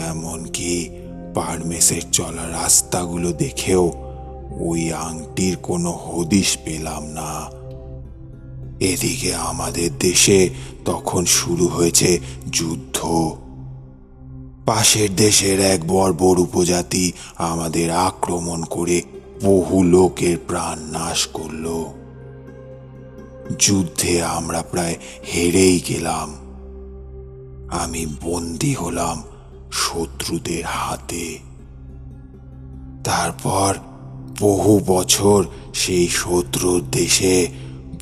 এমনকি 0.08 0.88
পারমেসের 1.34 2.02
চলা 2.12 2.48
রাস্তাগুলো 2.50 3.32
দেখেও 3.32 3.92
ওই 4.58 4.92
আংটির 4.92 5.56
কোনো 5.56 5.92
হদিশ 5.92 6.58
পেলাম 6.64 7.04
না। 7.04 7.50
এদিকে 8.80 9.34
আমাদের 9.34 9.98
দেশে 9.98 10.50
তখন 10.84 11.24
শুরু 11.24 11.68
হয়েছে 11.68 12.20
যুদ্ধ। 12.50 12.98
পাশের 14.66 15.16
দেশের 15.16 15.60
এক 15.60 15.88
বর্বর 15.88 16.38
উপজাতি 16.38 17.12
আমাদের 17.36 17.90
আক্রমণ 17.90 18.62
করে 18.62 19.02
বহু 19.42 19.82
লোকের 19.82 20.38
প্রাণ 20.48 20.78
নাশ 20.78 21.26
করল। 21.26 21.84
যুদ্ধে 23.58 24.22
আমরা 24.22 24.62
প্রায় 24.62 24.96
হেরেই 25.34 25.80
গেলাম। 25.88 26.34
আমি 27.70 28.06
বন্দি 28.22 28.74
হলাম 28.74 29.22
শত্রুদের 29.72 30.64
হাতে। 30.64 31.38
তারপর 33.04 33.74
বহু 34.40 34.80
বছর 34.86 35.44
সেই 35.74 36.08
শত্রুর 36.08 36.84
দেশে 36.92 37.46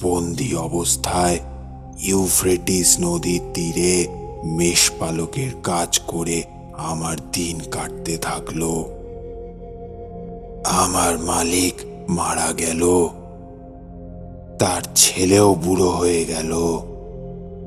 বন্দি 0.03 0.55
অবস্থায় 0.55 1.39
ইউফ্রেটিস 2.03 2.97
নদীর 3.01 3.41
তীরে 3.55 4.07
মেষপালকের 4.45 5.51
কাজ 5.63 5.99
করে 5.99 6.43
আমার 6.79 7.17
দিন 7.33 7.61
কাটতে 7.71 8.17
থাকল। 8.17 8.85
আমার 10.65 11.19
মালিক 11.19 11.75
মারা 12.09 12.53
গেল। 12.53 13.09
তার 14.59 14.83
ছেলেও 14.95 15.55
বুড়ো 15.55 15.91
হয়ে 15.91 16.25
গেল। 16.25 16.79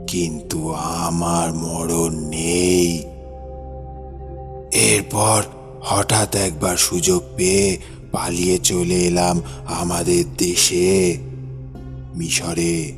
কিন্তু 0.07 0.73
আমার 0.73 1.53
মরণ 1.53 2.15
নেই। 2.15 3.03
এরপর 4.73 5.43
হঠাৎ 5.81 6.35
একবার 6.35 6.77
সুযোগ 6.77 7.23
পেয়ে 7.37 7.77
পালিয়ে 8.15 8.57
চলে 8.57 8.95
এলাম 8.95 9.41
আমাদের 9.65 10.25
দেশে, 10.37 11.17
মিশরে। 12.15 12.93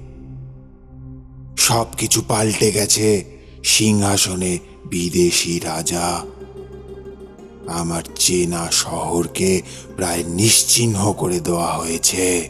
সব 1.57 1.85
কিছু 1.97 2.21
পাল্টে 2.27 2.71
গেছে, 2.71 3.25
সিংহাসনে 3.63 4.59
বিদেশি 4.85 5.59
রাজা। 5.59 6.25
আমার 7.67 8.03
চেনা 8.15 8.67
শহরকে 8.71 9.61
প্রায় 9.95 10.23
নিশ্চিহ্ন 10.23 11.13
করে 11.13 11.39
দেওয়া 11.39 11.77
হয়েছে। 11.77 12.49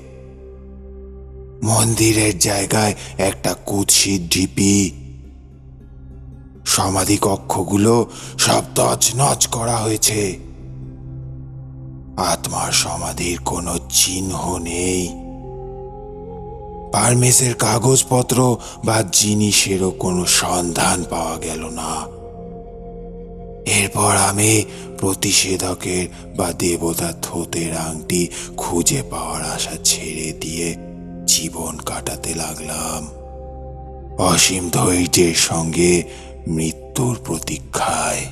মন্দিরের 1.63 2.39
জায়গায় 2.39 2.95
একটা 3.17 3.53
কুৎসিত 3.65 4.21
ঢিপি। 4.33 4.91
সমাধি 6.65 7.17
কক্ষগুলো 7.21 8.09
সব 8.37 8.63
তছনছ 8.75 9.47
করা 9.47 9.77
হয়েছে। 9.77 10.46
আত্মার 12.17 12.71
সমাধির 12.71 13.39
কোনো 13.45 13.77
চিহ্ন 13.89 14.57
নেই। 14.57 15.07
পারমেসের 16.93 17.53
কাগজপত্র 17.53 18.57
বা 18.85 19.03
জিনিসেরও 19.11 19.91
কোনো 19.91 20.25
সন্ধান 20.25 21.03
পাওয়া 21.09 21.37
গেল 21.37 21.65
না। 21.65 22.17
এরপর 23.71 24.15
আমি 24.15 24.65
প্রতিষেধকের 24.97 26.07
বা 26.37 26.53
দেবতা 26.53 27.13
থোতের 27.21 27.77
আংটি 27.77 28.27
খুঁজে 28.57 29.01
পাওয়ার 29.09 29.41
আশা 29.43 29.71
ছেড়ে 29.83 30.33
দিয়ে 30.41 30.75
জীবন 31.25 31.77
কাটাতে 31.77 32.35
লাগলাম। 32.35 33.07
অসীম 34.19 34.69
ধৈর্যের 34.69 35.35
সঙ্গে 35.35 36.03
মৃত্যুর 36.47 37.19
প্রতীক্ষায়। 37.25 38.25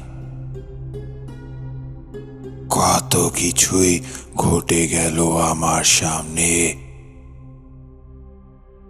কত 2.75 3.31
কিছুই 3.35 3.99
ঘটে 4.35 4.87
গেল 4.87 5.37
আমার 5.37 5.83
সামনে। 5.83 6.75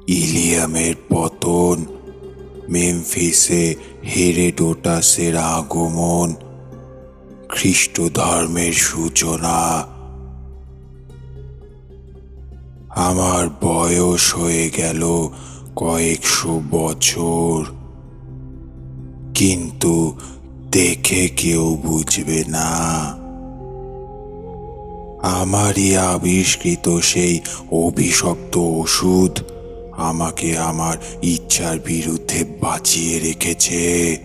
ইলিয়ামের 0.07 0.95
পতন, 1.09 1.85
মেমফিসে 2.69 3.75
হেরেডোটাসের 4.15 5.37
আগমন 5.37 6.33
খ্রিস্ট 7.49 8.01
ধর্মের 8.13 8.73
সূচনা। 8.73 9.77
আমার 12.89 13.49
বয়স 13.61 14.35
হয়ে 14.35 14.69
গেল 14.69 15.29
কয়েকশো 15.75 16.61
বছর। 16.71 17.63
কিন্তু 19.33 20.19
দেখে 20.71 21.29
কেউ 21.29 21.77
বুঝবে 21.85 22.43
না। 22.47 22.85
আমারই 25.25 25.97
আবিষ্কৃত 25.97 26.99
সেই 26.99 27.39
অভিশপ্ত 27.71 28.57
ওষুধ 28.57 29.43
আমাকে 29.97 30.57
আমার 30.57 30.97
ইচ্ছার 31.21 31.79
বিরুদ্ধে 31.79 32.43
বাঁচিয়ে 32.61 33.19
রেখেছে। 33.19 34.17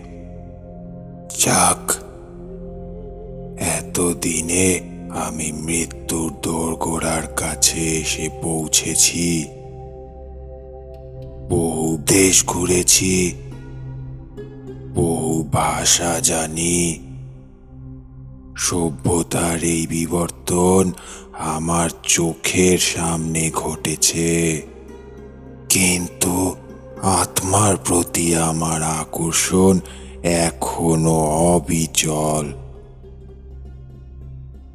যাক, 1.39 1.93
এতদিনে 3.61 4.81
আমি 5.11 5.53
মৃত্যুর 5.53 6.33
দোরগোড়ার 6.43 7.27
কাছে 7.37 7.97
এসে 7.97 8.29
পৌঁছেছি। 8.43 9.47
বহু 11.49 11.99
দেশ 12.07 12.45
ঘুরেছি, 12.47 13.35
বহু 14.95 15.49
ভাষা 15.53 16.21
জানি 16.21 17.10
সভ্যতার 18.61 19.65
এই 19.65 19.87
বিবর্তন 19.87 20.93
আমার 21.39 21.91
চোখের 22.03 22.79
সামনে 22.79 23.51
ঘটেছে। 23.55 24.63
কিন্তু 25.69 26.57
আত্মার 27.03 27.77
প্রতি 27.77 28.37
আমার 28.37 28.83
আকর্ষণ 28.83 29.81
এখনও 30.23 31.19
অবিচল। 31.55 32.47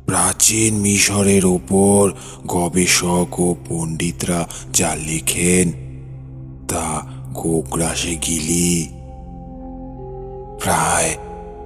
প্রাচীন 0.06 0.74
মিশরের 0.76 1.46
ওপর 1.46 2.12
গবেষক 2.48 3.40
ও 3.40 3.56
পণ্ডিতরা 3.70 4.48
যা 4.74 4.96
লেখেন 4.96 5.72
তা 6.68 6.88
গোগ্রাসে 7.34 8.16
গিলি। 8.16 8.88
প্রায় 10.64 11.12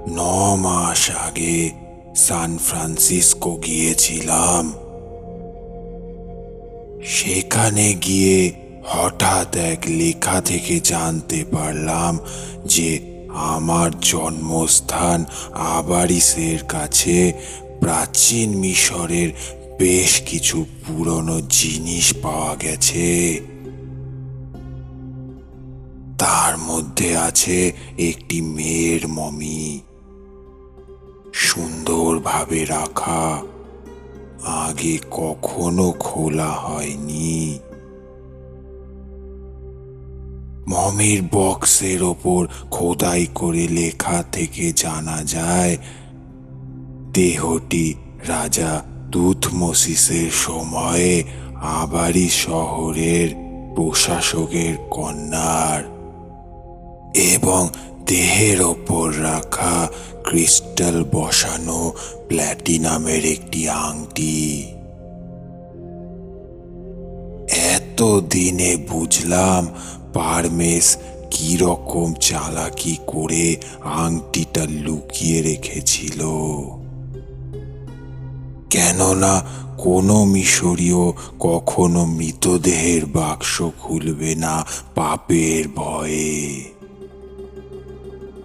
ন 0.08 0.20
মাস 0.56 1.12
আগে 1.28 1.89
সান 2.16 2.58
ফ্রান্সিসকো 2.58 3.62
গিয়েছিলাম। 3.66 4.74
সেখানে 7.06 7.94
গিয়ে 7.94 8.52
হঠাৎ 8.86 9.56
এক 9.56 9.80
লেখা 9.88 10.42
থেকে 10.42 10.80
জানতে 10.80 11.46
পারলাম 11.52 12.20
যে 12.66 13.00
আমার 13.28 14.00
জন্মস্থান 14.00 15.26
আবারিসের 15.54 16.60
কাছে 16.64 17.34
প্রাচীন 17.82 18.58
মিশরের 18.58 19.30
বেশ 19.80 20.22
কিছু 20.26 20.66
পুরনো 20.88 21.42
জিনিস 21.42 22.14
পাওয়া 22.22 22.56
গেছে। 22.56 23.40
তার 26.20 26.58
মধ্যে 26.58 27.18
আছে 27.18 27.72
একটি 27.98 28.42
মেয়ের 28.42 29.08
মমি। 29.08 29.82
সুন্দরভাবে 31.34 32.66
রাখা। 32.66 33.42
আগে 34.46 34.98
কখনো 35.12 35.94
খোলা 36.00 36.48
হয়নি। 36.48 37.60
মমির 40.68 41.24
বক্সের 41.32 42.04
ওপর 42.04 42.48
খোদাই 42.72 43.28
করে 43.36 43.68
লেখা 43.68 44.24
থেকে 44.32 44.72
জানা 44.76 45.24
যায়, 45.24 45.78
দেহটি 47.14 47.94
রাজা 48.28 48.84
তুথমসিসের 49.12 50.32
সময়ে 50.32 51.24
আবারই 51.56 52.30
শহরের 52.30 53.30
প্রশাসকের 53.76 54.76
কন্যার। 54.90 56.00
এবং 57.16 57.70
দেহের 58.10 58.62
ওপর 58.62 59.24
রাখা 59.24 59.88
ক্রিস্টাল 60.24 61.06
বসানো 61.12 61.94
প্ল্যাটিনামের 62.28 63.26
একটি 63.26 63.70
আংটি। 63.70 64.66
এত 67.76 68.20
দিনে 68.30 68.78
বুঝলাম 68.90 69.68
পারমেস 70.14 70.98
কি 71.32 71.58
রকম 71.58 72.14
চালাকি 72.14 72.98
করে 73.08 73.56
আংটিটা 73.84 74.64
লুকিয়ে 74.70 75.42
রেখেছিল। 75.42 76.20
কেননা 78.70 79.34
কোনো 79.78 80.26
মিশরীয় 80.26 81.12
কখনো 81.40 82.06
মৃতদেহের 82.06 83.06
বাক্স 83.06 83.62
খুলবে 83.82 84.36
না 84.36 84.66
পাপের 84.96 85.64
ভয়ে। 85.76 86.64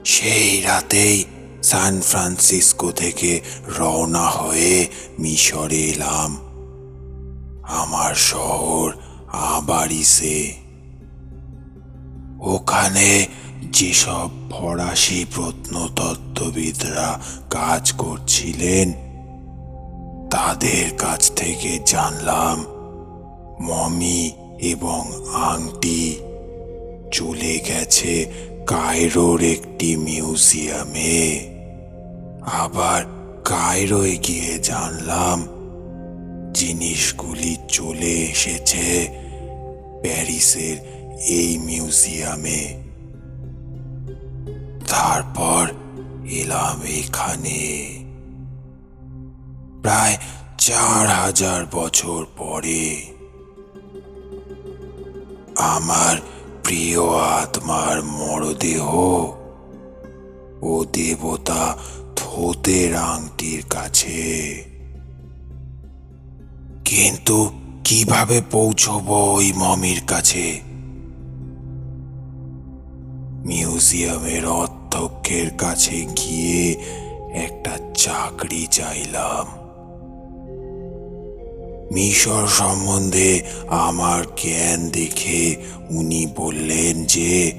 সেই 0.04 0.60
রাতেই 0.60 1.24
সান 1.62 2.00
ফ্রান্সিসকো 2.00 2.90
থেকে 2.92 3.40
রওনা 3.78 4.26
হয়ে 4.26 4.86
মিশরে 5.18 5.76
এলাম। 5.76 6.30
আমার 7.62 8.14
শহর 8.14 8.92
আবারিসে। 9.32 10.54
ওখানে 12.40 13.26
যেসব 13.72 14.30
ফরাসি 14.50 15.24
প্রত্নতত্ত্ববিদরা 15.34 17.20
কাজ 17.50 17.92
করছিলেন, 17.92 18.92
তাদের 20.30 20.96
কাছ 20.98 21.32
থেকে 21.32 21.78
জানলাম 21.86 22.64
মমি 23.60 24.32
এবং 24.60 25.02
আংটি 25.34 26.16
চলে 27.12 27.58
গেছে 27.58 28.14
কায়রোর 28.66 29.42
একটি 29.42 29.96
মিউজিয়ামে। 29.96 31.48
আবার 32.42 33.02
কায়রোয় 33.44 34.16
গিয়ে 34.16 34.58
জানলাম, 34.58 35.46
জিনিসগুলি 36.52 37.56
চলে 37.68 38.12
এসেছে 38.22 39.08
প্যারিসের 40.02 40.76
এই 41.26 41.58
মিউজিয়ামে। 41.58 42.84
তারপর 44.88 45.68
এলাম 46.26 46.82
এখানে। 46.82 47.88
প্রায় 49.82 50.16
চার 50.58 51.06
হাজার 51.06 51.66
বছর 51.72 52.24
পরে 52.36 53.02
আমার 55.56 56.33
প্রিয় 56.64 57.08
আত্মার 57.16 58.02
মরদেহ 58.04 58.94
ও 60.62 60.84
দেবতা 60.92 61.78
থোতের 62.16 62.96
আংটির 62.96 63.64
কাছে। 63.70 64.64
কিন্তু 66.84 67.50
কীভাবে 67.84 68.42
পৌঁছবো 68.50 69.32
ওই 69.32 69.52
মমির 69.56 70.02
কাছে? 70.06 70.60
মিউজিয়ামের 73.46 74.46
অধ্যক্ষের 74.46 75.50
কাছে 75.50 76.06
গিয়ে 76.16 76.84
একটা 77.32 77.78
চাকরি 77.94 78.66
চাইলাম। 78.66 79.63
মিশর 81.92 82.46
সম্বন্ধে 82.46 83.42
আমার 83.68 84.24
জ্ঞান 84.24 84.88
দেখে 84.88 85.56
উনি 85.90 86.26
বললেন 86.36 87.04
যে, 87.04 87.52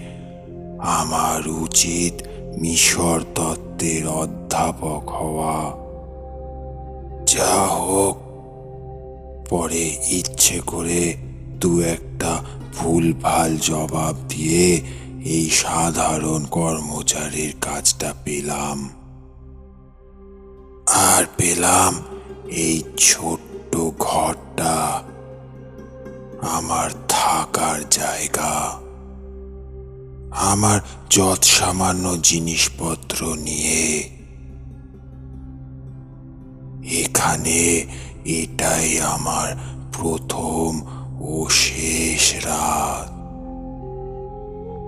আমার 0.79 1.47
উচিত 1.47 2.27
মিশর 2.61 3.21
তত্ত্বের 3.35 4.07
অধ্যাপক 4.07 5.09
হওয়া। 5.09 5.85
যা 7.25 7.67
হোক, 7.67 8.17
পরে 9.49 9.97
ইচ্ছে 10.07 10.59
করে 10.67 11.13
দু 11.59 11.81
একটা 11.81 12.43
ভুলভাল 12.77 13.57
জবাব 13.57 14.15
দিয়ে 14.29 14.81
এই 15.25 15.49
সাধারণ 15.49 16.45
কর্মচারীর 16.45 17.55
কাজটা 17.61 18.13
পেলাম। 18.23 18.89
আর 20.87 21.25
পেলাম 21.37 22.03
এই 22.51 22.83
ছোট্ট 22.97 23.44
ঘরটা 23.99 25.03
আমার 26.41 26.89
থাকার 27.09 27.79
জায়গা। 27.91 28.53
আমার 30.31 30.79
যৎ 31.09 31.43
সামান্য 31.43 32.17
জিনিসপত্র 32.21 33.35
নিয়ে 33.35 34.09
এখানে 37.01 37.85
এটাই 38.25 38.99
আমার 38.99 39.49
প্রথম 39.93 40.69
ও 41.21 41.49
শেষ 41.49 42.45
রাত। 42.45 43.09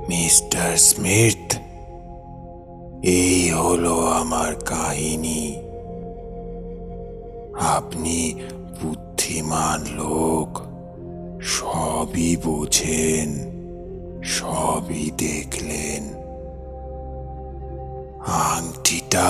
মিস্টার 0.09 0.77
স্মিথ, 0.77 1.55
এই 3.03 3.51
হলো 3.51 3.95
আমার 4.07 4.55
কাহিনী। 4.55 5.55
আপনি 7.77 8.17
বুদ্ধিমান 9.27 9.81
লোক। 9.95 10.51
সবই 11.41 12.31
বোঝেন, 12.43 13.29
সবই 14.23 15.05
দেখলেন। 15.17 16.03
আংটিটা 18.49 19.29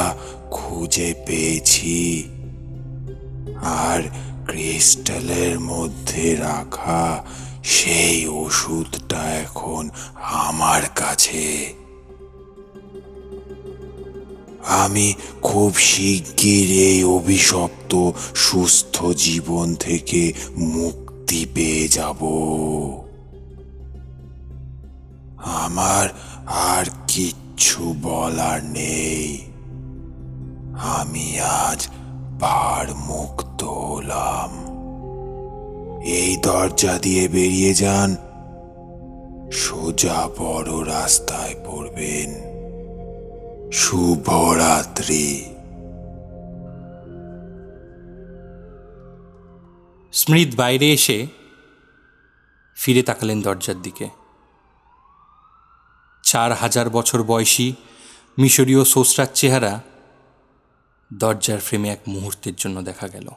খুঁজে 0.51 1.13
পেয়েছি 1.25 1.99
আর 3.85 4.01
ক্রিস্টালের 4.45 5.55
মধ্যে 5.59 6.35
রাখা 6.35 7.23
সেই 7.63 8.17
ওষুধটা 8.27 9.21
এখন 9.43 9.83
আমার 10.21 10.81
কাছে। 10.95 11.73
আমি 14.67 15.13
খুব 15.41 15.75
শিগগির 15.75 16.71
এই 16.71 17.03
অভিশপ্ত 17.03 18.11
সুস্থ 18.35 19.05
জীবন 19.05 19.75
থেকে 19.75 20.33
মুক্তি 20.57 21.45
পেয়ে 21.53 21.87
যাব। 21.87 22.23
আমার 25.37 26.09
আর 26.45 26.85
কিচ্ছু 27.07 27.95
বলার 28.01 28.63
নেই। 28.63 29.41
আমি 30.73 31.39
আজ 31.39 31.87
ভার 32.39 32.95
মুক্ত 32.95 33.63
হলাম। 33.63 34.67
এই 36.03 36.37
দরজা 36.37 36.99
দিয়ে 37.01 37.27
বেরিয়ে 37.27 37.73
যান। 37.73 38.15
সোজা 39.51 40.29
বড় 40.39 40.85
রাস্তায় 40.85 41.55
পড়বেন। 41.65 42.46
শুভরাত্রি। 43.73 45.45
স্মৃত 50.13 50.55
বাইরে 50.55 50.93
এসে 50.93 51.27
ফিরে 52.75 53.03
তাকালেন 53.03 53.41
দরজার 53.41 53.81
দিকে। 53.81 54.09
চার 56.23 56.53
হাজার 56.53 56.89
বছর 56.89 57.23
বয়সী 57.23 57.73
মিশরীয় 58.37 58.83
সোসরার 58.83 59.27
চেহারা 59.33 59.81
দরজার 61.13 61.59
ফ্রেমে 61.59 61.89
এক 61.89 61.99
মুহূর্তের 62.07 62.53
জন্য 62.55 62.81
দেখা 62.81 63.07
গেল। 63.07 63.29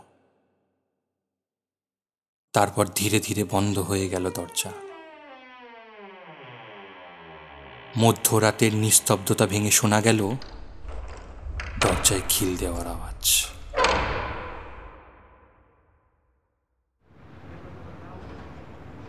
তারপর 2.53 2.87
ধীরে 2.95 3.21
ধীরে 3.21 3.45
বন্ধ 3.45 3.79
হয়ে 3.79 4.09
গেল 4.09 4.31
দরজা। 4.31 4.73
মধ্যরাতের 7.99 8.75
নিস্তব্ধতা 8.75 9.47
ভেঙে 9.47 9.71
শোনা 9.71 10.01
গেল 10.01 10.31
দরজায় 11.81 12.21
খিল 12.29 12.57
দেওয়ার 12.57 12.87
আওয়াজ। 12.87 13.47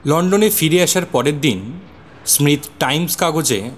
লন্ডনে 0.06 0.50
ফিরে 0.50 0.84
আসার 0.84 1.06
পরের 1.06 1.42
দিন 1.42 1.80
স্মিথ 2.26 2.60
টাইমস 2.80 3.18
কাগজে 3.18 3.72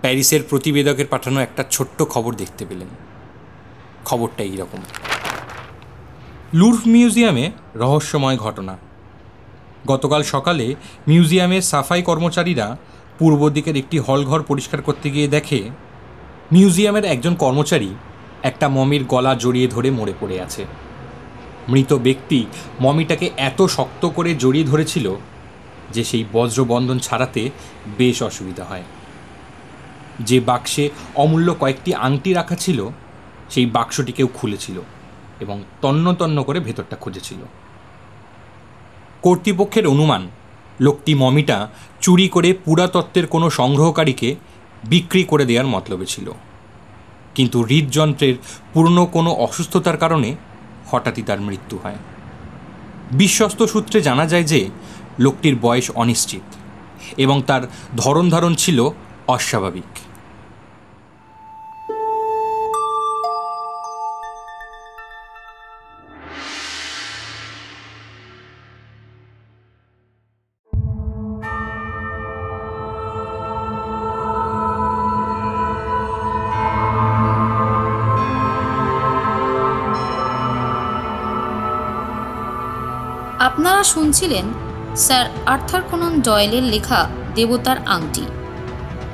প্যারিসের 0.00 0.40
প্রতিবেদকের 0.48 1.06
পাঠানো 1.06 1.40
একটা 1.40 1.64
ছোট্ট 1.70 2.02
খবর 2.02 2.34
দেখতে 2.34 2.66
পেলেন। 2.66 2.88
খবরটা 4.04 4.42
এইরকম। 4.42 4.78
লুর্ফ 6.54 6.86
মিউজিয়ামে 6.86 7.50
রহস্যময় 7.74 8.36
ঘটনা। 8.36 8.78
গতকাল 9.86 10.22
সকালে 10.22 10.74
মিউজিয়ামের 11.08 11.62
সাফাই 11.62 12.02
কর্মচারীরা 12.02 12.76
পূর্ব 13.20 13.50
দিকের 13.50 13.76
একটি 13.76 13.98
হলঘর 13.98 14.42
পরিষ্কার 14.42 14.82
করতে 14.82 15.10
গিয়ে 15.10 15.28
দেখে 15.28 15.70
মিউজিয়ামের 16.52 17.04
একজন 17.04 17.34
কর্মচারী 17.34 17.88
একটা 18.42 18.68
মমির 18.68 19.04
গলা 19.04 19.34
জড়িয়ে 19.34 19.68
ধরে 19.68 19.90
মরে 19.90 20.12
পড়ে 20.20 20.40
আছে। 20.40 20.64
মৃত 21.68 21.92
ব্যক্তি 21.92 22.46
মমিটাকে 22.80 23.30
এত 23.36 23.62
শক্ত 23.62 24.08
করে 24.08 24.34
জড়িয়ে 24.34 24.64
ধরেছিল 24.64 25.14
যে 25.90 26.04
সেই 26.04 26.24
বজ্রবন্ধন 26.32 26.98
ছাড়াতে 26.98 27.50
বেশ 27.98 28.22
অসুবিধা 28.22 28.64
হয়। 28.64 28.82
যে 30.20 30.40
বাক্সে 30.40 30.90
অমূল্য 31.14 31.54
কয়েকটি 31.60 31.94
আংটি 31.94 32.32
রাখা 32.32 32.56
ছিল, 32.56 32.88
সেই 33.50 33.66
বাক্সটিকেও 33.66 34.26
খুলেছিল 34.26 34.80
এবং 35.40 35.62
তন্ন 35.82 36.12
তন্ন 36.14 36.42
করে 36.42 36.60
ভেতরটা 36.60 36.96
খুঁজেছিল। 36.96 37.38
কর্তৃপক্ষের 39.22 39.86
অনুমান 39.86 40.28
লোকটি 40.80 41.14
মমিটা 41.14 41.68
চুরি 42.00 42.28
করে 42.28 42.52
পুরাতত্ত্বের 42.52 43.26
কোনো 43.26 43.50
সংগ্রহকারীকে 43.50 44.34
বিক্রি 44.84 45.24
করে 45.24 45.44
দেওয়ার 45.44 45.66
মতলবে 45.66 46.06
ছিল। 46.06 46.32
কিন্তু 47.34 47.62
হৃদযন্ত্রের 47.62 48.34
পুরনো 48.72 49.06
কোনো 49.06 49.30
অসুস্থতার 49.30 49.96
কারণে 49.96 50.36
হঠাৎই 50.90 51.22
তার 51.22 51.40
মৃত্যু 51.40 51.78
হয়। 51.82 51.96
বিশ্বস্ত 53.12 53.62
সূত্রে 53.62 54.00
জানা 54.00 54.26
যায় 54.26 54.42
যে 54.42 54.70
লোকটির 55.18 55.56
বয়স 55.62 55.90
অনিশ্চিত 55.90 56.42
এবং 57.16 57.42
তার 57.46 57.62
ধরন 57.96 58.30
ধারণ 58.30 58.54
ছিল 58.54 58.88
অস্বাভাবিক। 59.28 59.99
শুনছিলেন 84.10 84.46
স্যার 85.04 85.26
আর্থার 85.52 85.82
কোনন 85.90 86.12
ডয়েলের 86.26 86.64
লেখা 86.74 87.00
দেবতার 87.36 87.78
আংটি। 87.96 88.24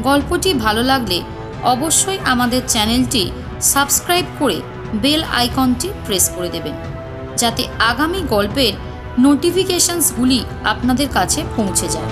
গল্পটি 0.06 0.50
ভালো 0.64 0.82
লাগলে 0.90 1.18
অবশ্যই 1.74 2.18
আমাদের 2.32 2.62
চ্যানেলটি 2.72 3.22
সাবস্ক্রাইব 3.72 4.26
করে 4.40 4.58
বেল 5.02 5.22
আইকনটি 5.38 5.88
প্রেস 6.04 6.24
করে 6.34 6.48
দেবেন, 6.54 6.74
যাতে 7.40 7.62
আগামী 7.90 8.20
গল্পের 8.34 8.74
নোটিফিকেশনসগুলি 9.26 10.40
আপনাদের 10.72 11.08
কাছে 11.16 11.40
পৌঁছে 11.56 11.86
যায়। 11.94 12.10